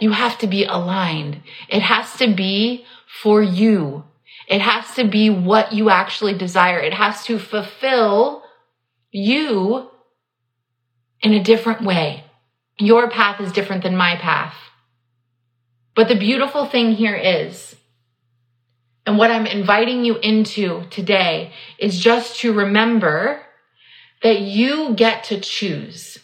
you 0.00 0.12
have 0.12 0.38
to 0.38 0.46
be 0.46 0.64
aligned. 0.64 1.42
It 1.68 1.82
has 1.82 2.16
to 2.16 2.34
be 2.34 2.86
for 3.22 3.42
you. 3.42 4.04
It 4.48 4.60
has 4.60 4.94
to 4.94 5.04
be 5.04 5.30
what 5.30 5.72
you 5.72 5.90
actually 5.90 6.34
desire. 6.34 6.78
It 6.78 6.94
has 6.94 7.24
to 7.24 7.38
fulfill 7.38 8.42
you 9.10 9.90
in 11.20 11.32
a 11.32 11.42
different 11.42 11.82
way. 11.82 12.24
Your 12.78 13.08
path 13.10 13.40
is 13.40 13.52
different 13.52 13.82
than 13.82 13.96
my 13.96 14.16
path. 14.16 14.54
But 15.94 16.08
the 16.08 16.18
beautiful 16.18 16.66
thing 16.66 16.92
here 16.92 17.16
is, 17.16 17.74
and 19.06 19.16
what 19.16 19.30
I'm 19.30 19.46
inviting 19.46 20.04
you 20.04 20.18
into 20.18 20.84
today 20.90 21.52
is 21.78 21.98
just 21.98 22.40
to 22.40 22.52
remember 22.52 23.40
that 24.22 24.40
you 24.40 24.94
get 24.94 25.24
to 25.24 25.40
choose 25.40 26.18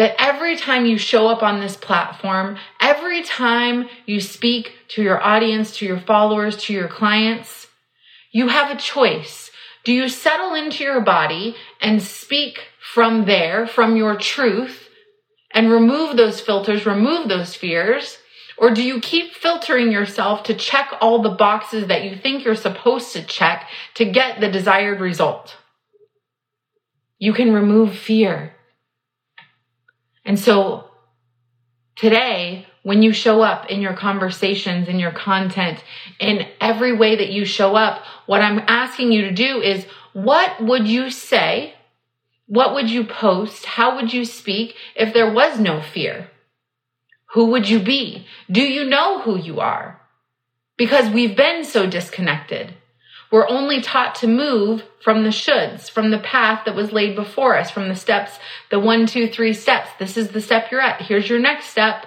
that 0.00 0.14
every 0.18 0.56
time 0.56 0.86
you 0.86 0.96
show 0.96 1.28
up 1.28 1.42
on 1.42 1.60
this 1.60 1.76
platform, 1.76 2.56
every 2.80 3.22
time 3.22 3.86
you 4.06 4.18
speak 4.18 4.72
to 4.88 5.02
your 5.02 5.22
audience, 5.22 5.76
to 5.76 5.84
your 5.84 6.00
followers, 6.00 6.56
to 6.56 6.72
your 6.72 6.88
clients, 6.88 7.66
you 8.32 8.48
have 8.48 8.74
a 8.74 8.80
choice. 8.80 9.50
Do 9.84 9.92
you 9.92 10.08
settle 10.08 10.54
into 10.54 10.84
your 10.84 11.02
body 11.02 11.54
and 11.82 12.00
speak 12.00 12.60
from 12.80 13.26
there, 13.26 13.66
from 13.66 13.94
your 13.94 14.16
truth, 14.16 14.88
and 15.52 15.70
remove 15.70 16.16
those 16.16 16.40
filters, 16.40 16.86
remove 16.86 17.28
those 17.28 17.54
fears? 17.54 18.16
Or 18.56 18.70
do 18.70 18.82
you 18.82 19.00
keep 19.00 19.34
filtering 19.34 19.92
yourself 19.92 20.44
to 20.44 20.54
check 20.54 20.94
all 21.02 21.20
the 21.20 21.28
boxes 21.28 21.88
that 21.88 22.04
you 22.04 22.16
think 22.16 22.42
you're 22.42 22.54
supposed 22.54 23.12
to 23.12 23.22
check 23.22 23.68
to 23.96 24.06
get 24.06 24.40
the 24.40 24.50
desired 24.50 24.98
result? 24.98 25.58
You 27.18 27.34
can 27.34 27.52
remove 27.52 27.94
fear. 27.98 28.54
And 30.24 30.38
so 30.38 30.90
today, 31.96 32.66
when 32.82 33.02
you 33.02 33.12
show 33.12 33.42
up 33.42 33.70
in 33.70 33.80
your 33.80 33.94
conversations, 33.94 34.88
in 34.88 34.98
your 34.98 35.12
content, 35.12 35.82
in 36.18 36.46
every 36.60 36.96
way 36.96 37.16
that 37.16 37.30
you 37.30 37.44
show 37.44 37.76
up, 37.76 38.02
what 38.26 38.40
I'm 38.40 38.62
asking 38.66 39.12
you 39.12 39.22
to 39.22 39.32
do 39.32 39.60
is 39.60 39.84
what 40.12 40.62
would 40.62 40.88
you 40.88 41.10
say? 41.10 41.74
What 42.46 42.74
would 42.74 42.90
you 42.90 43.04
post? 43.04 43.64
How 43.64 43.96
would 43.96 44.12
you 44.12 44.24
speak 44.24 44.74
if 44.96 45.12
there 45.12 45.32
was 45.32 45.60
no 45.60 45.80
fear? 45.80 46.30
Who 47.32 47.46
would 47.46 47.68
you 47.68 47.78
be? 47.78 48.26
Do 48.50 48.60
you 48.60 48.84
know 48.84 49.20
who 49.20 49.38
you 49.38 49.60
are? 49.60 50.00
Because 50.76 51.10
we've 51.10 51.36
been 51.36 51.64
so 51.64 51.88
disconnected. 51.88 52.74
We're 53.30 53.48
only 53.48 53.80
taught 53.80 54.16
to 54.16 54.26
move 54.26 54.82
from 55.02 55.22
the 55.22 55.30
shoulds, 55.30 55.88
from 55.88 56.10
the 56.10 56.18
path 56.18 56.64
that 56.64 56.74
was 56.74 56.92
laid 56.92 57.14
before 57.14 57.56
us, 57.56 57.70
from 57.70 57.88
the 57.88 57.94
steps, 57.94 58.38
the 58.70 58.80
one, 58.80 59.06
two, 59.06 59.28
three 59.28 59.54
steps. 59.54 59.88
This 59.98 60.16
is 60.16 60.30
the 60.30 60.40
step 60.40 60.70
you're 60.70 60.80
at. 60.80 61.02
Here's 61.02 61.28
your 61.28 61.38
next 61.38 61.66
step. 61.66 62.06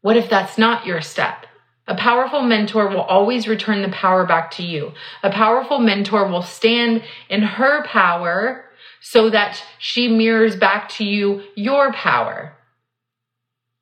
What 0.00 0.16
if 0.16 0.28
that's 0.28 0.58
not 0.58 0.84
your 0.84 1.00
step? 1.00 1.46
A 1.86 1.94
powerful 1.94 2.42
mentor 2.42 2.88
will 2.88 3.02
always 3.02 3.46
return 3.46 3.82
the 3.82 3.88
power 3.88 4.26
back 4.26 4.50
to 4.52 4.62
you. 4.62 4.92
A 5.22 5.30
powerful 5.30 5.78
mentor 5.78 6.26
will 6.26 6.42
stand 6.42 7.02
in 7.28 7.42
her 7.42 7.84
power 7.84 8.64
so 9.00 9.30
that 9.30 9.62
she 9.78 10.08
mirrors 10.08 10.56
back 10.56 10.88
to 10.88 11.04
you 11.04 11.42
your 11.54 11.92
power. 11.92 12.56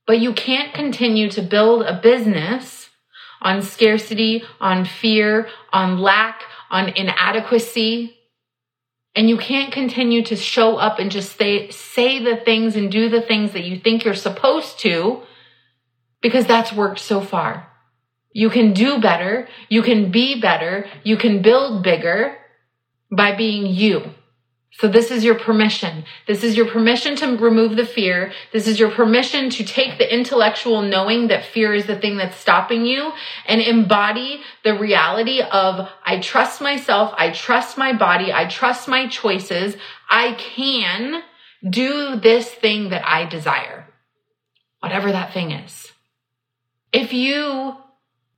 But 0.07 0.19
you 0.19 0.33
can't 0.33 0.75
continue 0.75 1.31
to 1.31 1.42
build 1.42 1.83
a 1.83 2.00
business 2.00 2.81
on 3.42 3.62
scarcity, 3.62 4.42
on 4.61 4.84
fear, 4.84 5.49
on 5.72 5.99
lack, 5.99 6.42
on 6.70 6.88
inadequacy. 6.88 8.16
And 9.14 9.28
you 9.28 9.37
can't 9.37 9.72
continue 9.72 10.22
to 10.25 10.37
show 10.37 10.76
up 10.76 10.99
and 10.99 11.11
just 11.11 11.37
say, 11.37 11.68
say 11.70 12.22
the 12.25 12.37
things 12.37 12.76
and 12.76 12.90
do 12.90 13.11
the 13.11 13.20
things 13.20 13.52
that 13.52 13.64
you 13.64 13.78
think 13.78 14.04
you're 14.04 14.14
supposed 14.14 14.78
to 14.80 15.22
because 16.22 16.46
that's 16.46 16.72
worked 16.72 17.00
so 17.00 17.20
far. 17.20 17.68
You 18.32 18.49
can 18.49 18.72
do 18.72 19.00
better. 19.00 19.49
You 19.68 19.82
can 19.82 20.11
be 20.11 20.40
better. 20.40 20.87
You 21.04 21.18
can 21.18 21.42
build 21.42 21.82
bigger 21.82 22.38
by 23.11 23.37
being 23.37 23.66
you. 23.66 24.14
So 24.75 24.88
this 24.88 25.11
is 25.11 25.23
your 25.23 25.35
permission. 25.38 26.05
This 26.26 26.43
is 26.43 26.57
your 26.57 26.67
permission 26.67 27.14
to 27.17 27.37
remove 27.37 27.76
the 27.76 27.85
fear. 27.85 28.33
This 28.52 28.67
is 28.67 28.81
your 28.81 28.91
permission 28.91 29.50
to 29.50 29.64
take 29.64 29.99
the 29.99 30.12
intellectual 30.12 30.81
knowing 30.81 31.29
that 31.29 31.45
fear 31.45 31.75
is 31.75 31.87
the 31.87 31.99
thing 31.99 32.17
that's 32.17 32.38
stopping 32.38 32.87
you 32.87 33.12
and 33.47 33.61
embody 33.61 34.41
the 34.64 34.76
reality 34.76 35.43
of 35.43 35.88
I 36.05 36.21
trust 36.21 36.62
myself. 36.62 37.12
I 37.17 37.31
trust 37.31 37.76
my 37.76 37.93
body. 37.93 38.33
I 38.33 38.47
trust 38.47 38.88
my 38.88 39.09
choices. 39.09 39.76
I 40.09 40.33
can 40.33 41.23
do 41.69 42.17
this 42.17 42.50
thing 42.50 42.91
that 42.91 43.07
I 43.07 43.26
desire. 43.26 43.87
Whatever 44.81 45.12
that 45.12 45.35
thing 45.35 45.52
is. 45.52 45.93
If 46.93 47.12
you 47.12 47.76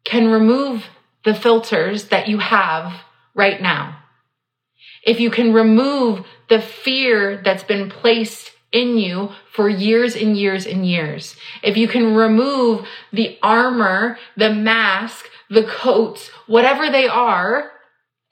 can 0.05 0.29
remove 0.29 0.85
the 1.25 1.35
filters 1.35 2.09
that 2.09 2.29
you 2.29 2.39
have 2.39 2.93
right 3.35 3.63
now, 3.63 4.01
if 5.05 5.21
you 5.21 5.31
can 5.31 5.53
remove 5.53 6.25
the 6.49 6.61
fear 6.61 7.41
that's 7.45 7.65
been 7.65 7.91
placed 7.91 8.51
in 8.73 8.99
you 8.99 9.31
for 9.53 9.69
years 9.69 10.17
and 10.17 10.37
years 10.37 10.67
and 10.67 10.87
years, 10.87 11.37
if 11.63 11.77
you 11.77 11.87
can 11.87 12.15
remove 12.15 12.87
the 13.13 13.39
armor, 13.43 14.19
the 14.37 14.53
mask, 14.53 15.27
the 15.49 15.65
coats, 15.65 16.29
whatever 16.47 16.91
they 16.91 17.07
are, 17.07 17.71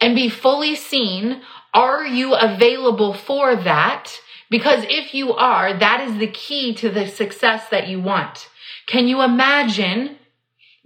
and 0.00 0.16
be 0.16 0.28
fully 0.28 0.74
seen, 0.74 1.42
are 1.72 2.04
you 2.04 2.34
available 2.34 3.14
for 3.14 3.54
that? 3.54 4.12
Because 4.50 4.84
if 4.88 5.14
you 5.14 5.32
are, 5.32 5.72
that 5.78 6.00
is 6.00 6.18
the 6.18 6.26
key 6.26 6.74
to 6.74 6.90
the 6.90 7.06
success 7.06 7.68
that 7.70 7.88
you 7.88 8.00
want. 8.00 8.48
Can 8.86 9.08
you 9.08 9.22
imagine 9.22 10.16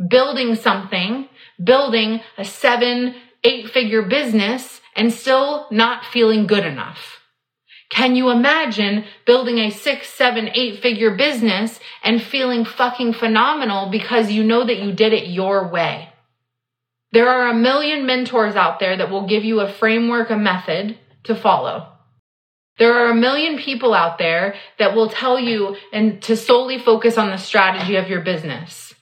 building 0.09 0.55
something, 0.55 1.28
building 1.62 2.21
a 2.37 2.45
seven, 2.45 3.14
eight 3.43 3.71
figure 3.71 4.02
business 4.02 4.81
and 4.97 5.12
still 5.12 5.67
not 5.71 6.05
feeling 6.05 6.47
good 6.47 6.65
enough. 6.65 7.21
Can 7.91 8.17
you 8.17 8.31
imagine 8.31 9.05
building 9.25 9.59
a 9.59 9.71
six, 9.71 10.09
seven, 10.09 10.49
eight 10.55 10.83
figure 10.83 11.15
business 11.15 11.79
and 12.03 12.21
feeling 12.21 12.65
fucking 12.65 13.12
phenomenal 13.12 13.91
because 13.91 14.33
you 14.33 14.43
know 14.43 14.65
that 14.65 14.79
you 14.79 14.93
did 14.93 15.12
it 15.12 15.29
your 15.29 15.69
way? 15.69 16.09
There 17.12 17.29
are 17.29 17.49
a 17.49 17.55
million 17.55 18.05
mentors 18.05 18.57
out 18.57 18.81
there 18.81 18.97
that 18.97 19.11
will 19.11 19.29
give 19.29 19.45
you 19.45 19.61
a 19.61 19.73
framework, 19.73 20.31
a 20.31 20.37
method 20.37 20.99
to 21.25 21.37
follow. 21.37 21.93
There 22.79 22.93
are 22.93 23.11
a 23.11 23.15
million 23.15 23.57
people 23.57 23.95
out 23.95 24.19
there 24.19 24.57
that 24.79 24.95
will 24.95 25.09
tell 25.09 25.38
you 25.38 25.76
and 25.93 26.21
to 26.23 26.37
solely 26.37 26.79
focus 26.79 27.17
on 27.17 27.31
the 27.31 27.38
strategy 27.38 27.97
of 27.97 28.11
your 28.11 28.21
business. 28.21 28.95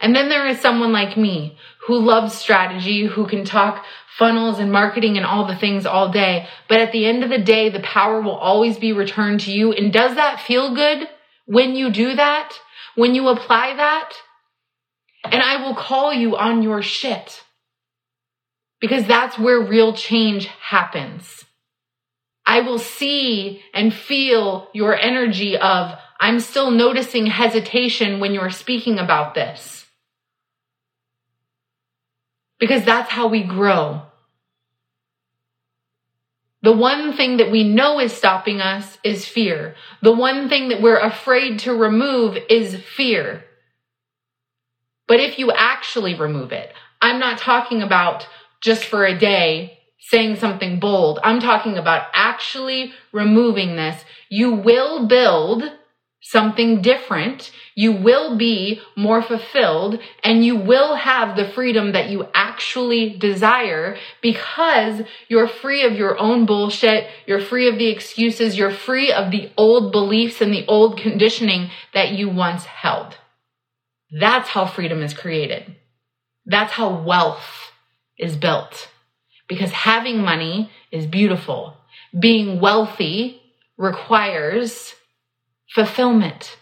And 0.00 0.14
then 0.14 0.28
there 0.28 0.46
is 0.46 0.60
someone 0.60 0.92
like 0.92 1.16
me 1.16 1.56
who 1.86 1.98
loves 1.98 2.34
strategy, 2.34 3.06
who 3.06 3.26
can 3.26 3.44
talk 3.44 3.84
funnels 4.18 4.58
and 4.58 4.72
marketing 4.72 5.16
and 5.16 5.26
all 5.26 5.46
the 5.46 5.56
things 5.56 5.84
all 5.86 6.10
day. 6.10 6.48
But 6.68 6.80
at 6.80 6.92
the 6.92 7.06
end 7.06 7.22
of 7.22 7.30
the 7.30 7.38
day, 7.38 7.68
the 7.68 7.80
power 7.80 8.20
will 8.20 8.36
always 8.36 8.78
be 8.78 8.92
returned 8.92 9.40
to 9.40 9.52
you. 9.52 9.72
And 9.72 9.92
does 9.92 10.14
that 10.14 10.40
feel 10.40 10.74
good 10.74 11.08
when 11.44 11.74
you 11.74 11.90
do 11.90 12.14
that? 12.14 12.52
When 12.94 13.14
you 13.14 13.28
apply 13.28 13.74
that? 13.76 14.12
And 15.24 15.42
I 15.42 15.62
will 15.62 15.74
call 15.74 16.12
you 16.12 16.36
on 16.36 16.62
your 16.62 16.82
shit 16.82 17.42
because 18.80 19.06
that's 19.06 19.38
where 19.38 19.60
real 19.60 19.92
change 19.92 20.46
happens. 20.46 21.44
I 22.44 22.60
will 22.60 22.78
see 22.78 23.62
and 23.74 23.92
feel 23.92 24.68
your 24.72 24.96
energy 24.96 25.56
of, 25.56 25.92
I'm 26.20 26.40
still 26.40 26.70
noticing 26.70 27.26
hesitation 27.26 28.20
when 28.20 28.32
you're 28.32 28.50
speaking 28.50 28.98
about 28.98 29.34
this. 29.34 29.84
Because 32.58 32.84
that's 32.84 33.10
how 33.10 33.26
we 33.26 33.42
grow. 33.42 34.05
The 36.66 36.72
one 36.72 37.12
thing 37.12 37.36
that 37.36 37.52
we 37.52 37.62
know 37.62 38.00
is 38.00 38.12
stopping 38.12 38.60
us 38.60 38.98
is 39.04 39.24
fear. 39.24 39.76
The 40.02 40.10
one 40.10 40.48
thing 40.48 40.70
that 40.70 40.82
we're 40.82 40.98
afraid 40.98 41.60
to 41.60 41.72
remove 41.72 42.36
is 42.50 42.74
fear. 42.74 43.44
But 45.06 45.20
if 45.20 45.38
you 45.38 45.52
actually 45.52 46.16
remove 46.16 46.50
it, 46.50 46.72
I'm 47.00 47.20
not 47.20 47.38
talking 47.38 47.82
about 47.82 48.26
just 48.60 48.84
for 48.84 49.04
a 49.04 49.16
day 49.16 49.78
saying 50.00 50.38
something 50.38 50.80
bold. 50.80 51.20
I'm 51.22 51.38
talking 51.38 51.78
about 51.78 52.08
actually 52.12 52.92
removing 53.12 53.76
this. 53.76 54.04
You 54.28 54.50
will 54.50 55.06
build 55.06 55.62
something 56.28 56.82
different. 56.82 57.52
You 57.76 57.92
will 57.92 58.36
be 58.36 58.80
more 58.96 59.22
fulfilled 59.22 60.00
and 60.24 60.44
you 60.44 60.56
will 60.56 60.96
have 60.96 61.36
the 61.36 61.48
freedom 61.48 61.92
that 61.92 62.10
you 62.10 62.26
actually 62.34 63.10
desire 63.10 63.96
because 64.22 65.02
you're 65.28 65.46
free 65.46 65.84
of 65.84 65.92
your 65.92 66.18
own 66.18 66.44
bullshit. 66.44 67.06
You're 67.26 67.40
free 67.40 67.68
of 67.68 67.78
the 67.78 67.86
excuses. 67.86 68.58
You're 68.58 68.72
free 68.72 69.12
of 69.12 69.30
the 69.30 69.52
old 69.56 69.92
beliefs 69.92 70.40
and 70.40 70.52
the 70.52 70.66
old 70.66 70.98
conditioning 70.98 71.70
that 71.94 72.10
you 72.10 72.28
once 72.28 72.64
held. 72.64 73.16
That's 74.10 74.48
how 74.48 74.66
freedom 74.66 75.02
is 75.02 75.14
created. 75.14 75.76
That's 76.44 76.72
how 76.72 77.02
wealth 77.02 77.70
is 78.18 78.36
built 78.36 78.88
because 79.46 79.70
having 79.70 80.22
money 80.22 80.72
is 80.90 81.06
beautiful. 81.06 81.76
Being 82.18 82.58
wealthy 82.58 83.40
requires 83.78 84.95
fulfillment. 85.76 86.56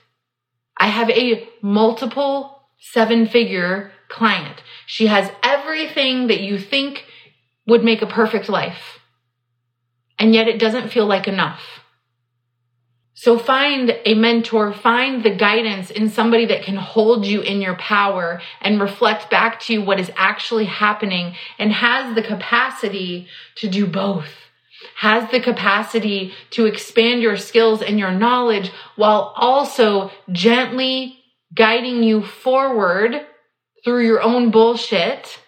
I 0.77 0.89
have 0.89 1.09
a 1.09 1.49
multiple 1.63 2.67
seven 2.81 3.29
figure 3.29 3.93
client. 4.09 4.61
She 4.87 5.07
has 5.07 5.31
everything 5.41 6.27
that 6.27 6.41
you 6.41 6.59
think 6.59 7.05
would 7.65 7.85
make 7.85 8.03
a 8.03 8.09
perfect 8.09 8.49
life. 8.49 8.99
And 10.19 10.35
yet 10.35 10.49
it 10.49 10.59
doesn't 10.59 10.89
feel 10.89 11.07
like 11.07 11.29
enough. 11.29 11.61
So 13.15 13.39
find 13.39 13.97
a 14.05 14.15
mentor, 14.15 14.73
find 14.73 15.23
the 15.23 15.37
guidance 15.37 15.93
in 15.93 16.11
somebody 16.11 16.47
that 16.47 16.65
can 16.65 16.75
hold 16.75 17.25
you 17.25 17.41
in 17.41 17.63
your 17.63 17.77
power 17.77 18.43
and 18.61 18.81
reflect 18.81 19.31
back 19.31 19.61
to 19.61 19.75
you 19.75 19.83
what 19.83 20.01
is 20.01 20.11
actually 20.17 20.65
happening 20.65 21.37
and 21.57 21.73
has 21.73 22.17
the 22.17 22.23
capacity 22.23 23.29
to 23.59 23.69
do 23.69 23.87
both. 23.87 24.45
Has 24.97 25.31
the 25.31 25.41
capacity 25.41 26.33
to 26.51 26.67
expand 26.67 27.23
your 27.23 27.37
skills 27.37 27.83
and 27.83 27.99
your 27.99 28.13
knowledge 28.13 28.71
while 28.97 29.33
also 29.37 30.11
gently 30.31 31.19
guiding 31.55 32.03
you 32.03 32.23
forward 32.23 33.27
through 33.85 34.07
your 34.07 34.23
own 34.23 34.51
bullshit, 34.51 35.39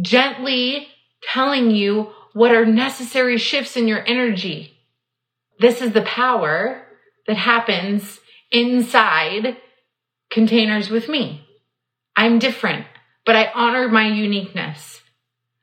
gently 0.00 0.88
telling 1.32 1.70
you 1.70 2.10
what 2.32 2.52
are 2.52 2.66
necessary 2.66 3.38
shifts 3.38 3.76
in 3.76 3.88
your 3.88 4.04
energy 4.06 4.76
this 5.60 5.82
is 5.82 5.92
the 5.92 6.02
power 6.02 6.82
that 7.26 7.36
happens 7.36 8.18
inside 8.50 9.58
containers 10.30 10.88
with 10.88 11.06
me. 11.06 11.46
I'm 12.16 12.38
different, 12.38 12.86
but 13.26 13.36
I 13.36 13.50
honor 13.54 13.86
my 13.88 14.08
uniqueness. 14.08 15.02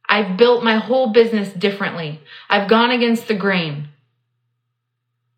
I've 0.09 0.37
built 0.37 0.63
my 0.63 0.77
whole 0.77 1.11
business 1.11 1.51
differently. 1.51 2.21
I've 2.49 2.69
gone 2.69 2.91
against 2.91 3.27
the 3.27 3.35
grain. 3.35 3.89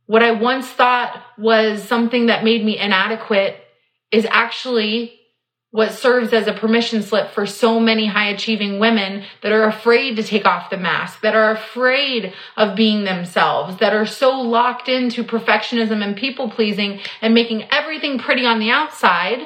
What 0.06 0.24
I 0.24 0.32
once 0.32 0.68
thought 0.68 1.24
was 1.38 1.84
something 1.84 2.28
that 2.28 2.44
made 2.44 2.64
me 2.64 2.78
inadequate 2.78 3.58
is 4.12 4.26
actually 4.30 5.20
what 5.72 5.92
serves 5.92 6.34
as 6.34 6.48
a 6.48 6.54
permission 6.54 7.04
slip 7.04 7.32
for 7.32 7.46
so 7.46 7.80
many 7.80 8.08
high 8.08 8.30
achieving 8.30 8.80
women 8.80 9.24
that 9.44 9.52
are 9.52 9.66
afraid 9.66 10.16
to 10.16 10.24
take 10.24 10.46
off 10.46 10.72
the 10.72 10.78
mask, 10.78 11.22
that 11.22 11.36
are 11.36 11.52
afraid 11.52 12.34
of 12.58 12.76
being 12.76 13.04
themselves, 13.04 13.78
that 13.78 13.94
are 13.94 14.06
so 14.06 14.32
locked 14.42 14.90
into 14.90 15.24
perfectionism 15.24 16.04
and 16.04 16.18
people 16.18 16.50
pleasing 16.50 17.00
and 17.22 17.36
making 17.36 17.68
everything 17.72 18.18
pretty 18.18 18.48
on 18.48 18.60
the 18.60 18.72
outside 18.72 19.46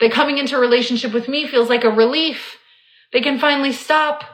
that 0.00 0.12
coming 0.12 0.38
into 0.38 0.56
a 0.56 0.60
relationship 0.60 1.12
with 1.12 1.28
me 1.28 1.46
feels 1.46 1.68
like 1.68 1.84
a 1.84 1.90
relief. 1.90 2.56
They 3.12 3.20
can 3.20 3.38
finally 3.38 3.72
stop. 3.72 4.24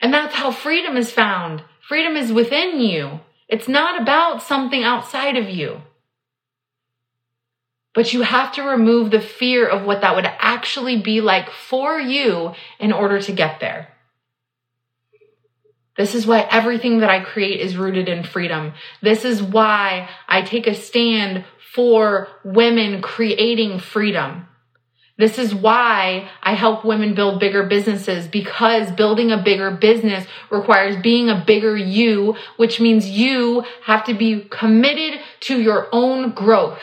And 0.00 0.12
that's 0.12 0.34
how 0.34 0.50
freedom 0.50 0.96
is 0.96 1.10
found. 1.10 1.62
Freedom 1.86 2.16
is 2.16 2.32
within 2.32 2.80
you. 2.80 3.20
It's 3.48 3.68
not 3.68 4.00
about 4.00 4.42
something 4.42 4.82
outside 4.82 5.36
of 5.36 5.48
you. 5.48 5.82
But 7.92 8.12
you 8.12 8.22
have 8.22 8.52
to 8.52 8.62
remove 8.62 9.10
the 9.10 9.20
fear 9.20 9.66
of 9.66 9.84
what 9.84 10.00
that 10.02 10.14
would 10.14 10.26
actually 10.26 11.02
be 11.02 11.20
like 11.20 11.50
for 11.50 11.98
you 11.98 12.54
in 12.78 12.92
order 12.92 13.20
to 13.20 13.32
get 13.32 13.60
there. 13.60 13.88
This 15.96 16.14
is 16.14 16.26
why 16.26 16.46
everything 16.50 17.00
that 17.00 17.10
I 17.10 17.20
create 17.20 17.60
is 17.60 17.76
rooted 17.76 18.08
in 18.08 18.22
freedom. 18.22 18.72
This 19.02 19.24
is 19.24 19.42
why 19.42 20.08
I 20.28 20.42
take 20.42 20.66
a 20.66 20.74
stand 20.74 21.44
for 21.74 22.28
women 22.44 23.02
creating 23.02 23.80
freedom. 23.80 24.46
This 25.20 25.38
is 25.38 25.54
why 25.54 26.30
I 26.42 26.54
help 26.54 26.82
women 26.82 27.14
build 27.14 27.40
bigger 27.40 27.64
businesses 27.64 28.26
because 28.26 28.90
building 28.90 29.30
a 29.30 29.36
bigger 29.36 29.70
business 29.70 30.26
requires 30.48 30.96
being 30.96 31.28
a 31.28 31.44
bigger 31.46 31.76
you, 31.76 32.36
which 32.56 32.80
means 32.80 33.06
you 33.06 33.66
have 33.84 34.02
to 34.04 34.14
be 34.14 34.46
committed 34.48 35.20
to 35.40 35.60
your 35.60 35.90
own 35.92 36.30
growth. 36.30 36.80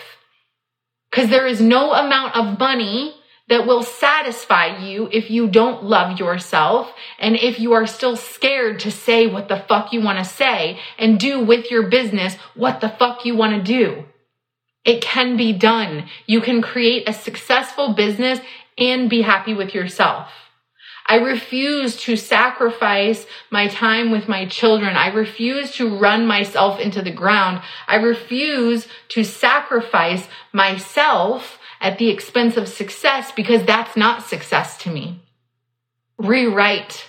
Because 1.10 1.32
there 1.32 1.47
is 1.47 1.60
no 1.60 1.93
amount 1.93 2.36
of 2.36 2.60
money 2.60 3.15
that 3.50 3.65
will 3.65 3.82
satisfy 3.82 4.86
you 4.86 5.10
if 5.12 5.32
you 5.32 5.47
don't 5.47 5.84
love 5.84 6.19
yourself 6.19 6.93
and 7.17 7.36
if 7.38 7.60
you 7.60 7.73
are 7.73 7.88
still 7.88 8.15
scared 8.15 8.82
to 8.82 8.91
say 8.91 9.26
what 9.26 9.47
the 9.47 9.65
fuck 9.67 9.91
you 9.91 10.02
want 10.02 10.19
to 10.19 10.23
say 10.23 10.80
and 11.00 11.19
do 11.19 11.39
with 11.39 11.71
your 11.71 11.89
business 11.89 12.36
what 12.54 12.82
the 12.82 12.89
fuck 12.89 13.26
you 13.26 13.36
want 13.36 13.56
to 13.56 13.63
do. 13.63 14.06
It 14.86 15.02
can 15.02 15.38
be 15.38 15.54
done. 15.54 16.08
You 16.26 16.42
can 16.42 16.62
create 16.62 17.08
a 17.08 17.13
successful 17.13 17.94
business 17.94 18.40
and 18.78 19.10
be 19.10 19.22
happy 19.22 19.54
with 19.54 19.74
yourself. 19.74 20.32
I 21.08 21.16
refuse 21.16 21.96
to 22.02 22.18
sacrifice 22.18 23.26
my 23.50 23.68
time 23.68 24.12
with 24.12 24.28
my 24.28 24.46
children. 24.46 24.98
I 24.98 25.08
refuse 25.08 25.72
to 25.76 25.98
run 25.98 26.28
myself 26.28 26.80
into 26.80 27.02
the 27.02 27.12
ground. 27.12 27.62
I 27.88 27.96
refuse 27.96 28.88
to 29.10 29.24
sacrifice 29.24 30.28
myself 30.52 31.60
at 31.80 31.98
the 31.98 32.10
expense 32.10 32.58
of 32.58 32.68
success 32.68 33.32
because 33.32 33.63
that's 33.63 33.96
not 33.96 34.24
success 34.24 34.78
to 34.80 34.90
me. 34.90 35.22
Rewrite 36.18 37.06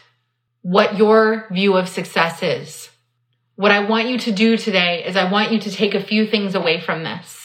what 0.62 0.96
your 0.96 1.48
view 1.50 1.76
of 1.76 1.88
success 1.88 2.42
is. 2.42 2.90
What 3.56 3.72
I 3.72 3.88
want 3.88 4.08
you 4.08 4.18
to 4.18 4.32
do 4.32 4.56
today 4.56 5.04
is 5.04 5.16
I 5.16 5.30
want 5.30 5.50
you 5.50 5.58
to 5.60 5.70
take 5.70 5.94
a 5.94 6.02
few 6.02 6.26
things 6.26 6.54
away 6.54 6.80
from 6.80 7.02
this. 7.02 7.37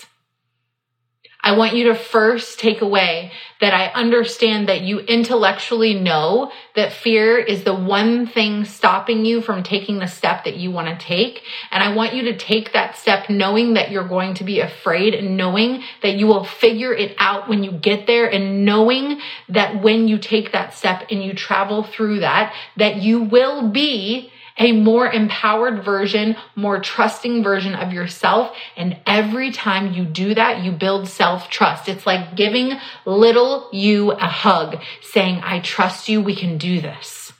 I 1.46 1.58
want 1.58 1.76
you 1.76 1.86
to 1.86 1.96
first 1.96 2.58
take 2.58 2.82
away 2.82 3.34
that 3.60 3.74
I 3.74 3.88
understand 3.88 4.70
that 4.70 4.82
you 4.82 5.00
intellectually 5.00 5.94
know 5.94 6.52
that 6.76 6.94
fear 6.94 7.38
is 7.38 7.66
the 7.66 7.74
one 7.74 8.28
thing 8.28 8.64
stopping 8.64 9.26
you 9.26 9.42
from 9.42 9.62
taking 9.62 10.00
the 10.00 10.08
step 10.08 10.46
that 10.46 10.56
you 10.56 10.72
want 10.72 10.88
to 10.88 11.06
take. 11.06 11.44
And 11.70 11.84
I 11.84 11.94
want 11.94 12.14
you 12.14 12.24
to 12.24 12.38
take 12.38 12.72
that 12.74 12.98
step 12.98 13.30
knowing 13.30 13.74
that 13.74 13.92
you're 13.92 14.08
going 14.08 14.36
to 14.36 14.46
be 14.46 14.62
afraid 14.62 15.14
and 15.14 15.36
knowing 15.36 15.84
that 16.02 16.16
you 16.16 16.28
will 16.28 16.46
figure 16.46 16.94
it 16.94 17.14
out 17.18 17.50
when 17.50 17.64
you 17.64 17.72
get 17.72 18.08
there 18.08 18.26
and 18.26 18.64
knowing 18.64 19.20
that 19.50 19.82
when 19.82 20.08
you 20.08 20.18
take 20.18 20.54
that 20.54 20.74
step 20.74 21.08
and 21.12 21.24
you 21.24 21.34
travel 21.34 21.84
through 21.84 22.22
that, 22.22 22.54
that 22.78 22.98
you 22.98 23.22
will 23.22 23.70
be 23.70 24.32
a 24.58 24.72
more 24.72 25.12
empowered 25.12 25.84
version, 25.84 26.36
more 26.56 26.80
trusting 26.80 27.44
version 27.44 27.74
of 27.76 27.92
yourself. 27.92 28.56
And 28.78 28.98
every 29.06 29.52
time 29.52 29.94
you 29.94 30.06
do 30.06 30.36
that, 30.36 30.64
you 30.64 30.72
build 30.72 31.08
self 31.08 31.50
trust. 31.50 31.90
It's 31.90 32.06
like 32.06 32.36
giving 32.36 32.74
little 33.06 33.70
you 33.72 34.12
a 34.12 34.28
hug, 34.28 34.82
saying, 35.02 35.42
I 35.44 35.60
trust 35.60 36.10
you. 36.10 36.22
We 36.22 36.36
can 36.36 36.58
do 36.58 36.82
this. 36.82 37.34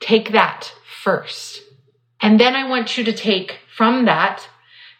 Take 0.00 0.32
that 0.32 0.72
first. 1.02 1.62
And 2.20 2.40
then 2.40 2.54
I 2.56 2.68
want 2.68 2.96
you 2.96 3.04
to 3.04 3.12
take 3.12 3.58
from 3.76 4.06
that, 4.06 4.48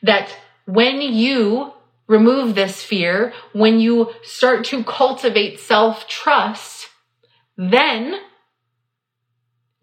that 0.03 0.35
when 0.67 1.01
you 1.01 1.73
remove 2.07 2.55
this 2.55 2.83
fear, 2.83 3.33
when 3.53 3.81
you 3.81 4.13
start 4.23 4.65
to 4.67 4.85
cultivate 4.85 5.59
self 5.59 6.07
trust, 6.07 6.89
then 7.57 8.21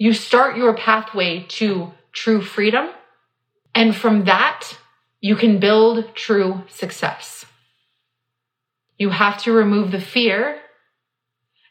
you 0.01 0.13
start 0.13 0.57
your 0.57 0.73
pathway 0.73 1.45
to 1.47 1.93
true 2.11 2.41
freedom. 2.41 2.89
And 3.75 3.95
from 3.95 4.25
that, 4.25 4.75
you 5.19 5.35
can 5.35 5.59
build 5.59 6.15
true 6.15 6.63
success. 6.69 7.45
You 8.97 9.11
have 9.11 9.37
to 9.43 9.51
remove 9.51 9.91
the 9.91 10.01
fear 10.01 10.59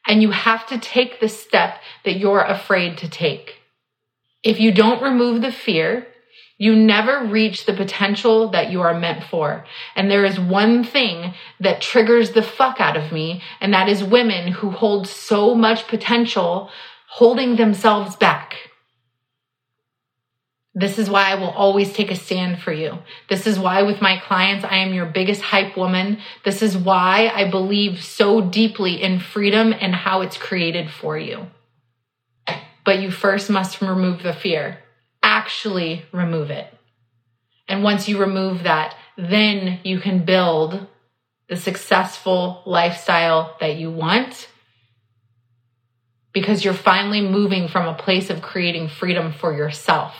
and 0.07 0.23
you 0.23 0.31
have 0.31 0.65
to 0.69 0.79
take 0.79 1.19
the 1.19 1.29
step 1.29 1.81
that 2.05 2.21
you're 2.21 2.45
afraid 2.45 2.99
to 2.99 3.09
take. 3.09 3.57
If 4.45 4.61
you 4.61 4.71
don't 4.71 5.03
remove 5.03 5.43
the 5.43 5.51
fear, 5.51 6.07
you 6.57 6.77
never 6.77 7.25
reach 7.25 7.67
the 7.67 7.73
potential 7.73 8.51
that 8.51 8.71
you 8.71 8.83
are 8.83 8.97
meant 8.97 9.25
for. 9.25 9.65
And 9.97 10.09
there 10.09 10.25
is 10.25 10.39
one 10.39 10.85
thing 10.85 11.35
that 11.59 11.81
triggers 11.81 12.31
the 12.31 12.43
fuck 12.43 12.81
out 12.81 12.97
of 12.97 13.11
me, 13.11 13.43
and 13.61 13.75
that 13.75 13.89
is 13.89 14.05
women 14.05 14.53
who 14.53 14.71
hold 14.71 15.09
so 15.09 15.55
much 15.57 15.89
potential 15.89 16.71
holding 17.11 17.57
themselves 17.57 18.15
back. 18.15 18.55
This 20.73 20.97
is 20.97 21.11
why 21.11 21.33
I 21.33 21.35
will 21.35 21.51
always 21.51 21.93
take 21.93 22.13
a 22.13 22.15
stand 22.15 22.61
for 22.61 22.73
you. 22.73 22.99
This 23.29 23.49
is 23.49 23.59
why 23.59 23.83
with 23.83 24.01
my 24.01 24.19
clients, 24.19 24.65
I 24.65 24.77
am 24.77 24.95
your 24.95 25.07
biggest 25.07 25.43
hype 25.43 25.77
woman. 25.77 26.19
This 26.45 26.63
is 26.63 26.79
why 26.79 27.33
I 27.35 27.51
believe 27.51 28.05
so 28.05 28.41
deeply 28.41 29.03
in 29.03 29.19
freedom 29.19 29.75
and 29.79 29.93
how 29.93 30.21
it's 30.21 30.39
created 30.39 30.89
for 30.89 31.19
you. 31.19 31.49
But 32.85 33.01
you 33.01 33.11
first 33.11 33.51
must 33.51 33.83
remove 33.83 34.23
the 34.23 34.33
fear. 34.33 34.79
Actually 35.21 36.05
remove 36.13 36.51
it. 36.51 36.73
And 37.67 37.83
once 37.83 38.09
you 38.09 38.19
remove 38.19 38.63
that, 38.63 38.95
then 39.19 39.81
you 39.83 39.99
can 39.99 40.25
build 40.25 40.87
the 41.49 41.57
successful 41.57 42.63
lifestyle 42.65 43.57
that 43.59 43.77
you 43.77 43.91
want 43.91 44.47
because 46.33 46.65
you're 46.65 46.75
finally 46.75 47.21
moving 47.21 47.69
from 47.69 47.87
a 47.87 47.95
place 47.95 48.31
of 48.31 48.43
creating 48.43 48.89
freedom 48.89 49.33
for 49.33 49.57
yourself. 49.57 50.15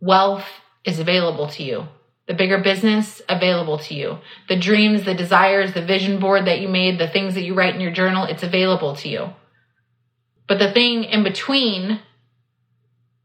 Wealth 0.00 0.46
is 0.84 0.98
available 0.98 1.48
to 1.48 1.62
you. 1.62 1.86
The 2.26 2.34
bigger 2.34 2.58
business 2.58 3.22
available 3.28 3.78
to 3.78 3.94
you. 3.94 4.18
The 4.48 4.56
dreams, 4.56 5.04
the 5.04 5.14
desires, 5.14 5.74
the 5.74 5.84
vision 5.84 6.18
board 6.18 6.46
that 6.46 6.60
you 6.60 6.68
made, 6.68 6.98
the 6.98 7.08
things 7.08 7.34
that 7.34 7.42
you 7.42 7.54
write 7.54 7.74
in 7.74 7.80
your 7.80 7.92
journal, 7.92 8.24
it's 8.24 8.42
available 8.42 8.96
to 8.96 9.08
you. 9.08 9.30
But 10.48 10.58
the 10.58 10.72
thing 10.72 11.04
in 11.04 11.22
between 11.22 12.00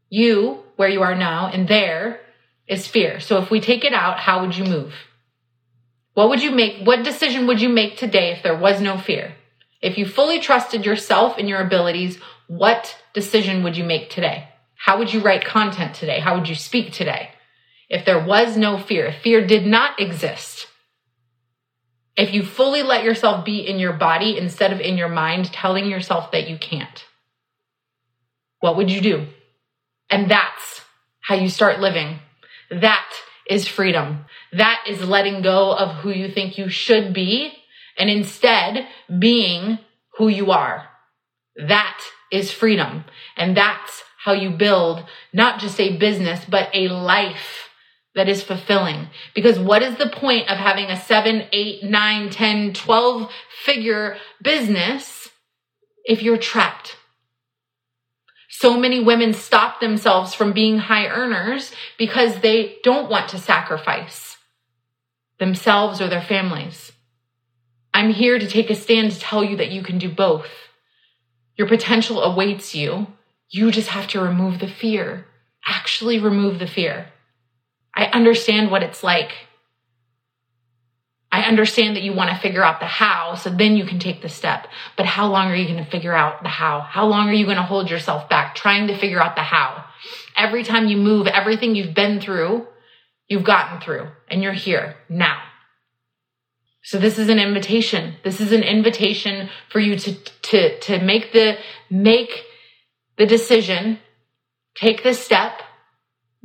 you, 0.08 0.60
where 0.76 0.88
you 0.88 1.02
are 1.02 1.14
now, 1.14 1.48
and 1.48 1.68
there 1.68 2.20
is 2.66 2.86
fear. 2.86 3.20
So 3.20 3.38
if 3.38 3.50
we 3.50 3.60
take 3.60 3.84
it 3.84 3.92
out, 3.92 4.18
how 4.18 4.42
would 4.42 4.56
you 4.56 4.64
move? 4.64 4.94
What 6.14 6.28
would 6.28 6.42
you 6.42 6.50
make? 6.50 6.86
What 6.86 7.04
decision 7.04 7.46
would 7.46 7.60
you 7.60 7.68
make 7.68 7.96
today 7.96 8.32
if 8.32 8.42
there 8.42 8.56
was 8.56 8.80
no 8.80 8.98
fear? 8.98 9.34
If 9.80 9.96
you 9.96 10.06
fully 10.06 10.40
trusted 10.40 10.84
yourself 10.84 11.38
and 11.38 11.48
your 11.48 11.60
abilities, 11.60 12.18
what 12.46 12.96
decision 13.14 13.62
would 13.62 13.76
you 13.76 13.84
make 13.84 14.10
today? 14.10 14.48
How 14.74 14.98
would 14.98 15.12
you 15.12 15.20
write 15.20 15.44
content 15.44 15.94
today? 15.94 16.20
How 16.20 16.36
would 16.36 16.48
you 16.48 16.54
speak 16.54 16.92
today? 16.92 17.30
If 17.88 18.04
there 18.04 18.24
was 18.24 18.56
no 18.56 18.78
fear, 18.78 19.06
if 19.06 19.22
fear 19.22 19.46
did 19.46 19.66
not 19.66 20.00
exist, 20.00 20.66
if 22.16 22.34
you 22.34 22.42
fully 22.42 22.82
let 22.82 23.04
yourself 23.04 23.44
be 23.44 23.60
in 23.60 23.78
your 23.78 23.92
body 23.92 24.36
instead 24.36 24.72
of 24.72 24.80
in 24.80 24.98
your 24.98 25.08
mind, 25.08 25.52
telling 25.52 25.86
yourself 25.86 26.32
that 26.32 26.48
you 26.48 26.58
can't, 26.58 27.04
what 28.60 28.76
would 28.76 28.90
you 28.90 29.00
do? 29.00 29.26
And 30.10 30.30
that's 30.30 30.82
how 31.20 31.36
you 31.36 31.48
start 31.48 31.80
living. 31.80 32.18
That 32.70 33.08
is 33.48 33.66
freedom. 33.66 34.26
That 34.52 34.84
is 34.86 35.02
letting 35.02 35.42
go 35.42 35.72
of 35.72 35.96
who 35.96 36.10
you 36.10 36.30
think 36.30 36.58
you 36.58 36.68
should 36.68 37.12
be 37.12 37.52
and 38.00 38.10
instead 38.10 38.88
being 39.18 39.78
who 40.16 40.28
you 40.28 40.50
are. 40.50 40.88
That 41.54 42.00
is 42.32 42.50
freedom. 42.50 43.04
And 43.36 43.56
that's 43.56 44.02
how 44.24 44.32
you 44.32 44.50
build 44.50 45.04
not 45.32 45.60
just 45.60 45.78
a 45.78 45.98
business, 45.98 46.44
but 46.48 46.70
a 46.72 46.88
life 46.88 47.68
that 48.14 48.28
is 48.28 48.42
fulfilling. 48.42 49.08
Because 49.34 49.58
what 49.58 49.82
is 49.82 49.96
the 49.96 50.08
point 50.08 50.50
of 50.50 50.56
having 50.56 50.86
a 50.86 50.98
seven, 50.98 51.44
eight, 51.52 51.84
nine, 51.84 52.30
10, 52.30 52.72
12 52.72 53.30
figure 53.64 54.16
business 54.42 55.28
if 56.04 56.22
you're 56.22 56.38
trapped? 56.38 56.96
So 58.48 58.78
many 58.78 59.02
women 59.02 59.32
stop 59.32 59.80
themselves 59.80 60.34
from 60.34 60.52
being 60.52 60.78
high 60.78 61.06
earners 61.06 61.72
because 61.98 62.40
they 62.40 62.76
don't 62.82 63.10
want 63.10 63.28
to 63.30 63.38
sacrifice 63.38 64.38
themselves 65.38 66.00
or 66.00 66.08
their 66.08 66.22
families. 66.22 66.92
I'm 67.92 68.12
here 68.12 68.38
to 68.38 68.46
take 68.46 68.70
a 68.70 68.74
stand 68.74 69.12
to 69.12 69.20
tell 69.20 69.42
you 69.42 69.56
that 69.56 69.70
you 69.70 69.82
can 69.82 69.98
do 69.98 70.08
both. 70.08 70.48
Your 71.56 71.68
potential 71.68 72.22
awaits 72.22 72.74
you. 72.74 73.06
You 73.48 73.70
just 73.70 73.88
have 73.88 74.06
to 74.08 74.20
remove 74.20 74.60
the 74.60 74.68
fear. 74.68 75.26
Actually, 75.66 76.18
remove 76.18 76.58
the 76.58 76.66
fear. 76.66 77.08
I 77.94 78.06
understand 78.06 78.70
what 78.70 78.82
it's 78.82 79.02
like. 79.02 79.32
I 81.32 81.42
understand 81.42 81.96
that 81.96 82.02
you 82.02 82.12
want 82.12 82.30
to 82.30 82.40
figure 82.40 82.64
out 82.64 82.80
the 82.80 82.86
how, 82.86 83.34
so 83.34 83.50
then 83.50 83.76
you 83.76 83.84
can 83.84 83.98
take 83.98 84.20
the 84.22 84.28
step. 84.28 84.66
But 84.96 85.06
how 85.06 85.28
long 85.28 85.48
are 85.48 85.54
you 85.54 85.66
going 85.66 85.84
to 85.84 85.90
figure 85.90 86.14
out 86.14 86.42
the 86.42 86.48
how? 86.48 86.80
How 86.80 87.06
long 87.06 87.28
are 87.28 87.34
you 87.34 87.44
going 87.44 87.56
to 87.56 87.62
hold 87.62 87.90
yourself 87.90 88.28
back 88.28 88.54
trying 88.54 88.88
to 88.88 88.98
figure 88.98 89.22
out 89.22 89.36
the 89.36 89.42
how? 89.42 89.84
Every 90.36 90.64
time 90.64 90.88
you 90.88 90.96
move, 90.96 91.26
everything 91.26 91.74
you've 91.74 91.94
been 91.94 92.20
through, 92.20 92.66
you've 93.28 93.44
gotten 93.44 93.80
through, 93.80 94.08
and 94.28 94.42
you're 94.42 94.52
here 94.52 94.96
now. 95.08 95.40
So 96.82 96.98
this 96.98 97.18
is 97.18 97.28
an 97.28 97.38
invitation. 97.38 98.14
This 98.24 98.40
is 98.40 98.52
an 98.52 98.62
invitation 98.62 99.50
for 99.68 99.80
you 99.80 99.96
to, 99.96 100.14
to, 100.14 100.78
to 100.80 101.00
make 101.00 101.32
the, 101.32 101.58
make 101.90 102.44
the 103.18 103.26
decision, 103.26 103.98
take 104.74 105.02
the 105.02 105.14
step, 105.14 105.60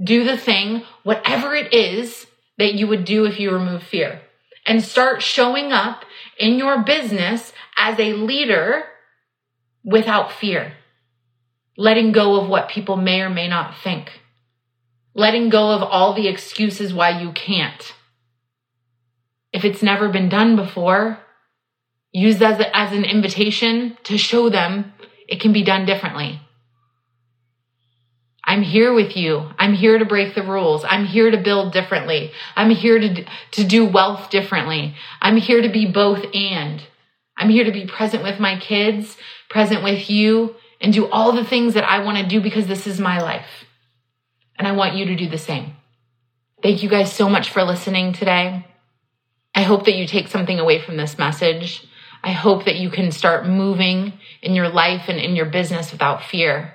do 0.01 0.25
the 0.25 0.37
thing, 0.37 0.83
whatever 1.03 1.55
it 1.55 1.73
is 1.73 2.27
that 2.57 2.73
you 2.73 2.87
would 2.87 3.05
do 3.05 3.25
if 3.25 3.39
you 3.39 3.51
remove 3.51 3.83
fear 3.83 4.21
and 4.65 4.83
start 4.83 5.21
showing 5.21 5.71
up 5.71 6.03
in 6.37 6.57
your 6.57 6.83
business 6.83 7.53
as 7.77 7.97
a 7.99 8.13
leader 8.13 8.83
without 9.83 10.31
fear. 10.31 10.73
Letting 11.77 12.11
go 12.11 12.39
of 12.39 12.49
what 12.49 12.69
people 12.69 12.97
may 12.97 13.21
or 13.21 13.29
may 13.29 13.47
not 13.47 13.77
think. 13.77 14.11
Letting 15.13 15.49
go 15.49 15.71
of 15.71 15.83
all 15.83 16.13
the 16.13 16.27
excuses 16.27 16.93
why 16.93 17.21
you 17.21 17.31
can't 17.31 17.93
if 19.55 19.63
it's 19.63 19.81
never 19.81 20.09
been 20.09 20.27
done 20.27 20.57
before, 20.57 21.17
use 22.11 22.39
that 22.39 22.59
as, 22.59 22.67
as 22.73 22.91
an 22.97 23.05
invitation 23.05 23.97
to 24.03 24.17
show 24.17 24.49
them 24.49 24.93
it 25.29 25.39
can 25.39 25.53
be 25.53 25.63
done 25.63 25.85
differently. 25.85 26.41
I'm 28.43 28.61
here 28.61 28.93
with 28.93 29.15
you. 29.15 29.49
I'm 29.57 29.73
here 29.73 29.97
to 29.97 30.05
break 30.05 30.35
the 30.35 30.43
rules. 30.43 30.83
I'm 30.83 31.05
here 31.05 31.31
to 31.31 31.37
build 31.37 31.71
differently. 31.71 32.31
I'm 32.57 32.69
here 32.69 32.99
to, 32.99 33.25
to 33.51 33.63
do 33.63 33.85
wealth 33.85 34.29
differently. 34.29 34.93
I'm 35.21 35.37
here 35.37 35.61
to 35.61 35.69
be 35.69 35.85
both 35.85 36.25
and. 36.33 36.83
I'm 37.37 37.49
here 37.49 37.63
to 37.63 37.71
be 37.71 37.87
present 37.87 38.23
with 38.23 38.39
my 38.41 38.59
kids, 38.59 39.15
present 39.49 39.83
with 39.83 40.09
you, 40.09 40.55
and 40.81 40.91
do 40.91 41.09
all 41.09 41.31
the 41.31 41.45
things 41.45 41.75
that 41.75 41.89
I 41.89 42.03
want 42.03 42.17
to 42.17 42.27
do 42.27 42.41
because 42.41 42.67
this 42.67 42.85
is 42.85 42.99
my 42.99 43.21
life. 43.21 43.65
And 44.59 44.67
I 44.67 44.73
want 44.73 44.95
you 44.95 45.05
to 45.05 45.15
do 45.15 45.29
the 45.29 45.37
same. 45.37 45.77
Thank 46.61 46.83
you 46.83 46.89
guys 46.89 47.11
so 47.11 47.29
much 47.29 47.49
for 47.49 47.63
listening 47.63 48.11
today. 48.11 48.65
I 49.55 49.61
hope 49.61 49.85
that 49.85 49.95
you 49.95 50.05
take 50.05 50.27
something 50.27 50.59
away 50.59 50.81
from 50.81 50.97
this 50.97 51.17
message. 51.17 51.87
I 52.21 52.33
hope 52.33 52.65
that 52.65 52.75
you 52.75 52.89
can 52.89 53.11
start 53.11 53.47
moving 53.47 54.13
in 54.41 54.53
your 54.53 54.67
life 54.67 55.05
and 55.07 55.17
in 55.17 55.37
your 55.37 55.45
business 55.45 55.93
without 55.93 56.25
fear. 56.25 56.73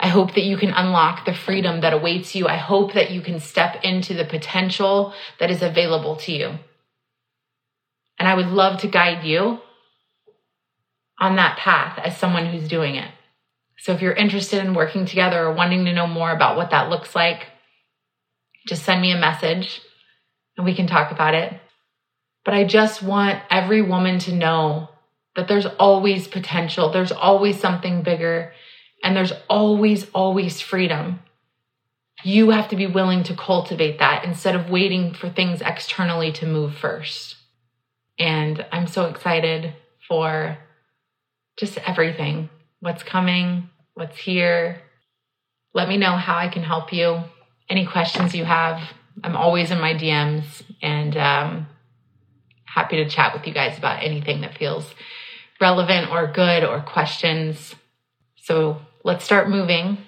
I 0.00 0.08
hope 0.08 0.34
that 0.34 0.44
you 0.44 0.56
can 0.56 0.70
unlock 0.70 1.24
the 1.24 1.32
freedom 1.32 1.80
that 1.80 1.92
awaits 1.92 2.34
you. 2.34 2.48
I 2.48 2.56
hope 2.56 2.94
that 2.94 3.12
you 3.12 3.22
can 3.22 3.38
step 3.38 3.84
into 3.84 4.14
the 4.14 4.24
potential 4.24 5.14
that 5.38 5.50
is 5.50 5.62
available 5.62 6.16
to 6.16 6.32
you. 6.32 6.58
And 8.18 8.28
I 8.28 8.34
would 8.34 8.48
love 8.48 8.80
to 8.80 8.88
guide 8.88 9.24
you 9.24 9.60
on 11.18 11.36
that 11.36 11.56
path 11.56 11.98
as 12.02 12.16
someone 12.16 12.46
who's 12.46 12.68
doing 12.68 12.96
it. 12.96 13.10
So 13.78 13.92
if 13.92 14.02
you're 14.02 14.12
interested 14.12 14.64
in 14.64 14.74
working 14.74 15.06
together 15.06 15.44
or 15.44 15.52
wanting 15.52 15.84
to 15.84 15.94
know 15.94 16.06
more 16.06 16.32
about 16.32 16.56
what 16.56 16.70
that 16.70 16.90
looks 16.90 17.14
like, 17.14 17.46
just 18.66 18.82
send 18.82 19.00
me 19.00 19.12
a 19.12 19.18
message 19.18 19.80
and 20.56 20.64
we 20.64 20.74
can 20.74 20.86
talk 20.86 21.10
about 21.10 21.34
it. 21.34 21.52
But 22.44 22.54
I 22.54 22.64
just 22.64 23.02
want 23.02 23.42
every 23.50 23.82
woman 23.82 24.18
to 24.20 24.34
know 24.34 24.88
that 25.34 25.48
there's 25.48 25.66
always 25.66 26.28
potential, 26.28 26.90
there's 26.90 27.12
always 27.12 27.60
something 27.60 28.02
bigger, 28.02 28.52
and 29.02 29.14
there's 29.16 29.32
always, 29.48 30.06
always 30.14 30.60
freedom. 30.60 31.20
You 32.24 32.50
have 32.50 32.68
to 32.68 32.76
be 32.76 32.86
willing 32.86 33.22
to 33.24 33.36
cultivate 33.36 33.98
that 33.98 34.24
instead 34.24 34.54
of 34.54 34.70
waiting 34.70 35.12
for 35.12 35.28
things 35.28 35.60
externally 35.60 36.32
to 36.32 36.46
move 36.46 36.74
first. 36.74 37.36
And 38.18 38.64
I'm 38.72 38.86
so 38.86 39.04
excited 39.06 39.74
for 40.08 40.56
just 41.58 41.78
everything 41.78 42.48
what's 42.80 43.02
coming, 43.02 43.68
what's 43.94 44.16
here. 44.16 44.82
Let 45.74 45.88
me 45.88 45.96
know 45.96 46.16
how 46.16 46.36
I 46.36 46.48
can 46.48 46.62
help 46.62 46.92
you. 46.92 47.20
Any 47.68 47.84
questions 47.84 48.34
you 48.34 48.44
have, 48.44 48.80
I'm 49.22 49.36
always 49.36 49.70
in 49.70 49.80
my 49.80 49.94
DMs 49.94 50.44
and 50.82 51.16
um, 51.16 51.66
happy 52.64 52.96
to 52.96 53.08
chat 53.08 53.34
with 53.34 53.46
you 53.46 53.54
guys 53.54 53.78
about 53.78 54.02
anything 54.02 54.42
that 54.42 54.58
feels 54.58 54.86
relevant 55.60 56.10
or 56.10 56.26
good 56.32 56.64
or 56.64 56.80
questions. 56.80 57.74
So 58.42 58.80
let's 59.04 59.24
start 59.24 59.48
moving. 59.48 59.98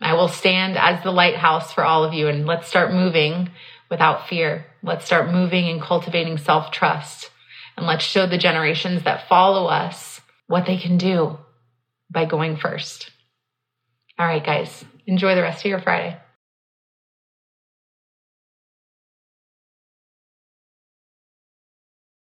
I 0.00 0.14
will 0.14 0.28
stand 0.28 0.76
as 0.76 1.02
the 1.02 1.10
lighthouse 1.10 1.72
for 1.72 1.84
all 1.84 2.04
of 2.04 2.14
you 2.14 2.28
and 2.28 2.46
let's 2.46 2.68
start 2.68 2.92
moving 2.92 3.50
without 3.90 4.28
fear. 4.28 4.66
Let's 4.82 5.06
start 5.06 5.30
moving 5.30 5.68
and 5.68 5.80
cultivating 5.80 6.38
self 6.38 6.70
trust. 6.70 7.30
And 7.76 7.86
let's 7.86 8.04
show 8.04 8.26
the 8.26 8.38
generations 8.38 9.04
that 9.04 9.28
follow 9.28 9.66
us 9.66 10.20
what 10.48 10.66
they 10.66 10.78
can 10.78 10.98
do 10.98 11.38
by 12.10 12.24
going 12.24 12.56
first. 12.56 13.10
All 14.18 14.26
right, 14.26 14.44
guys, 14.44 14.84
enjoy 15.06 15.36
the 15.36 15.42
rest 15.42 15.64
of 15.64 15.70
your 15.70 15.80
Friday. 15.80 16.16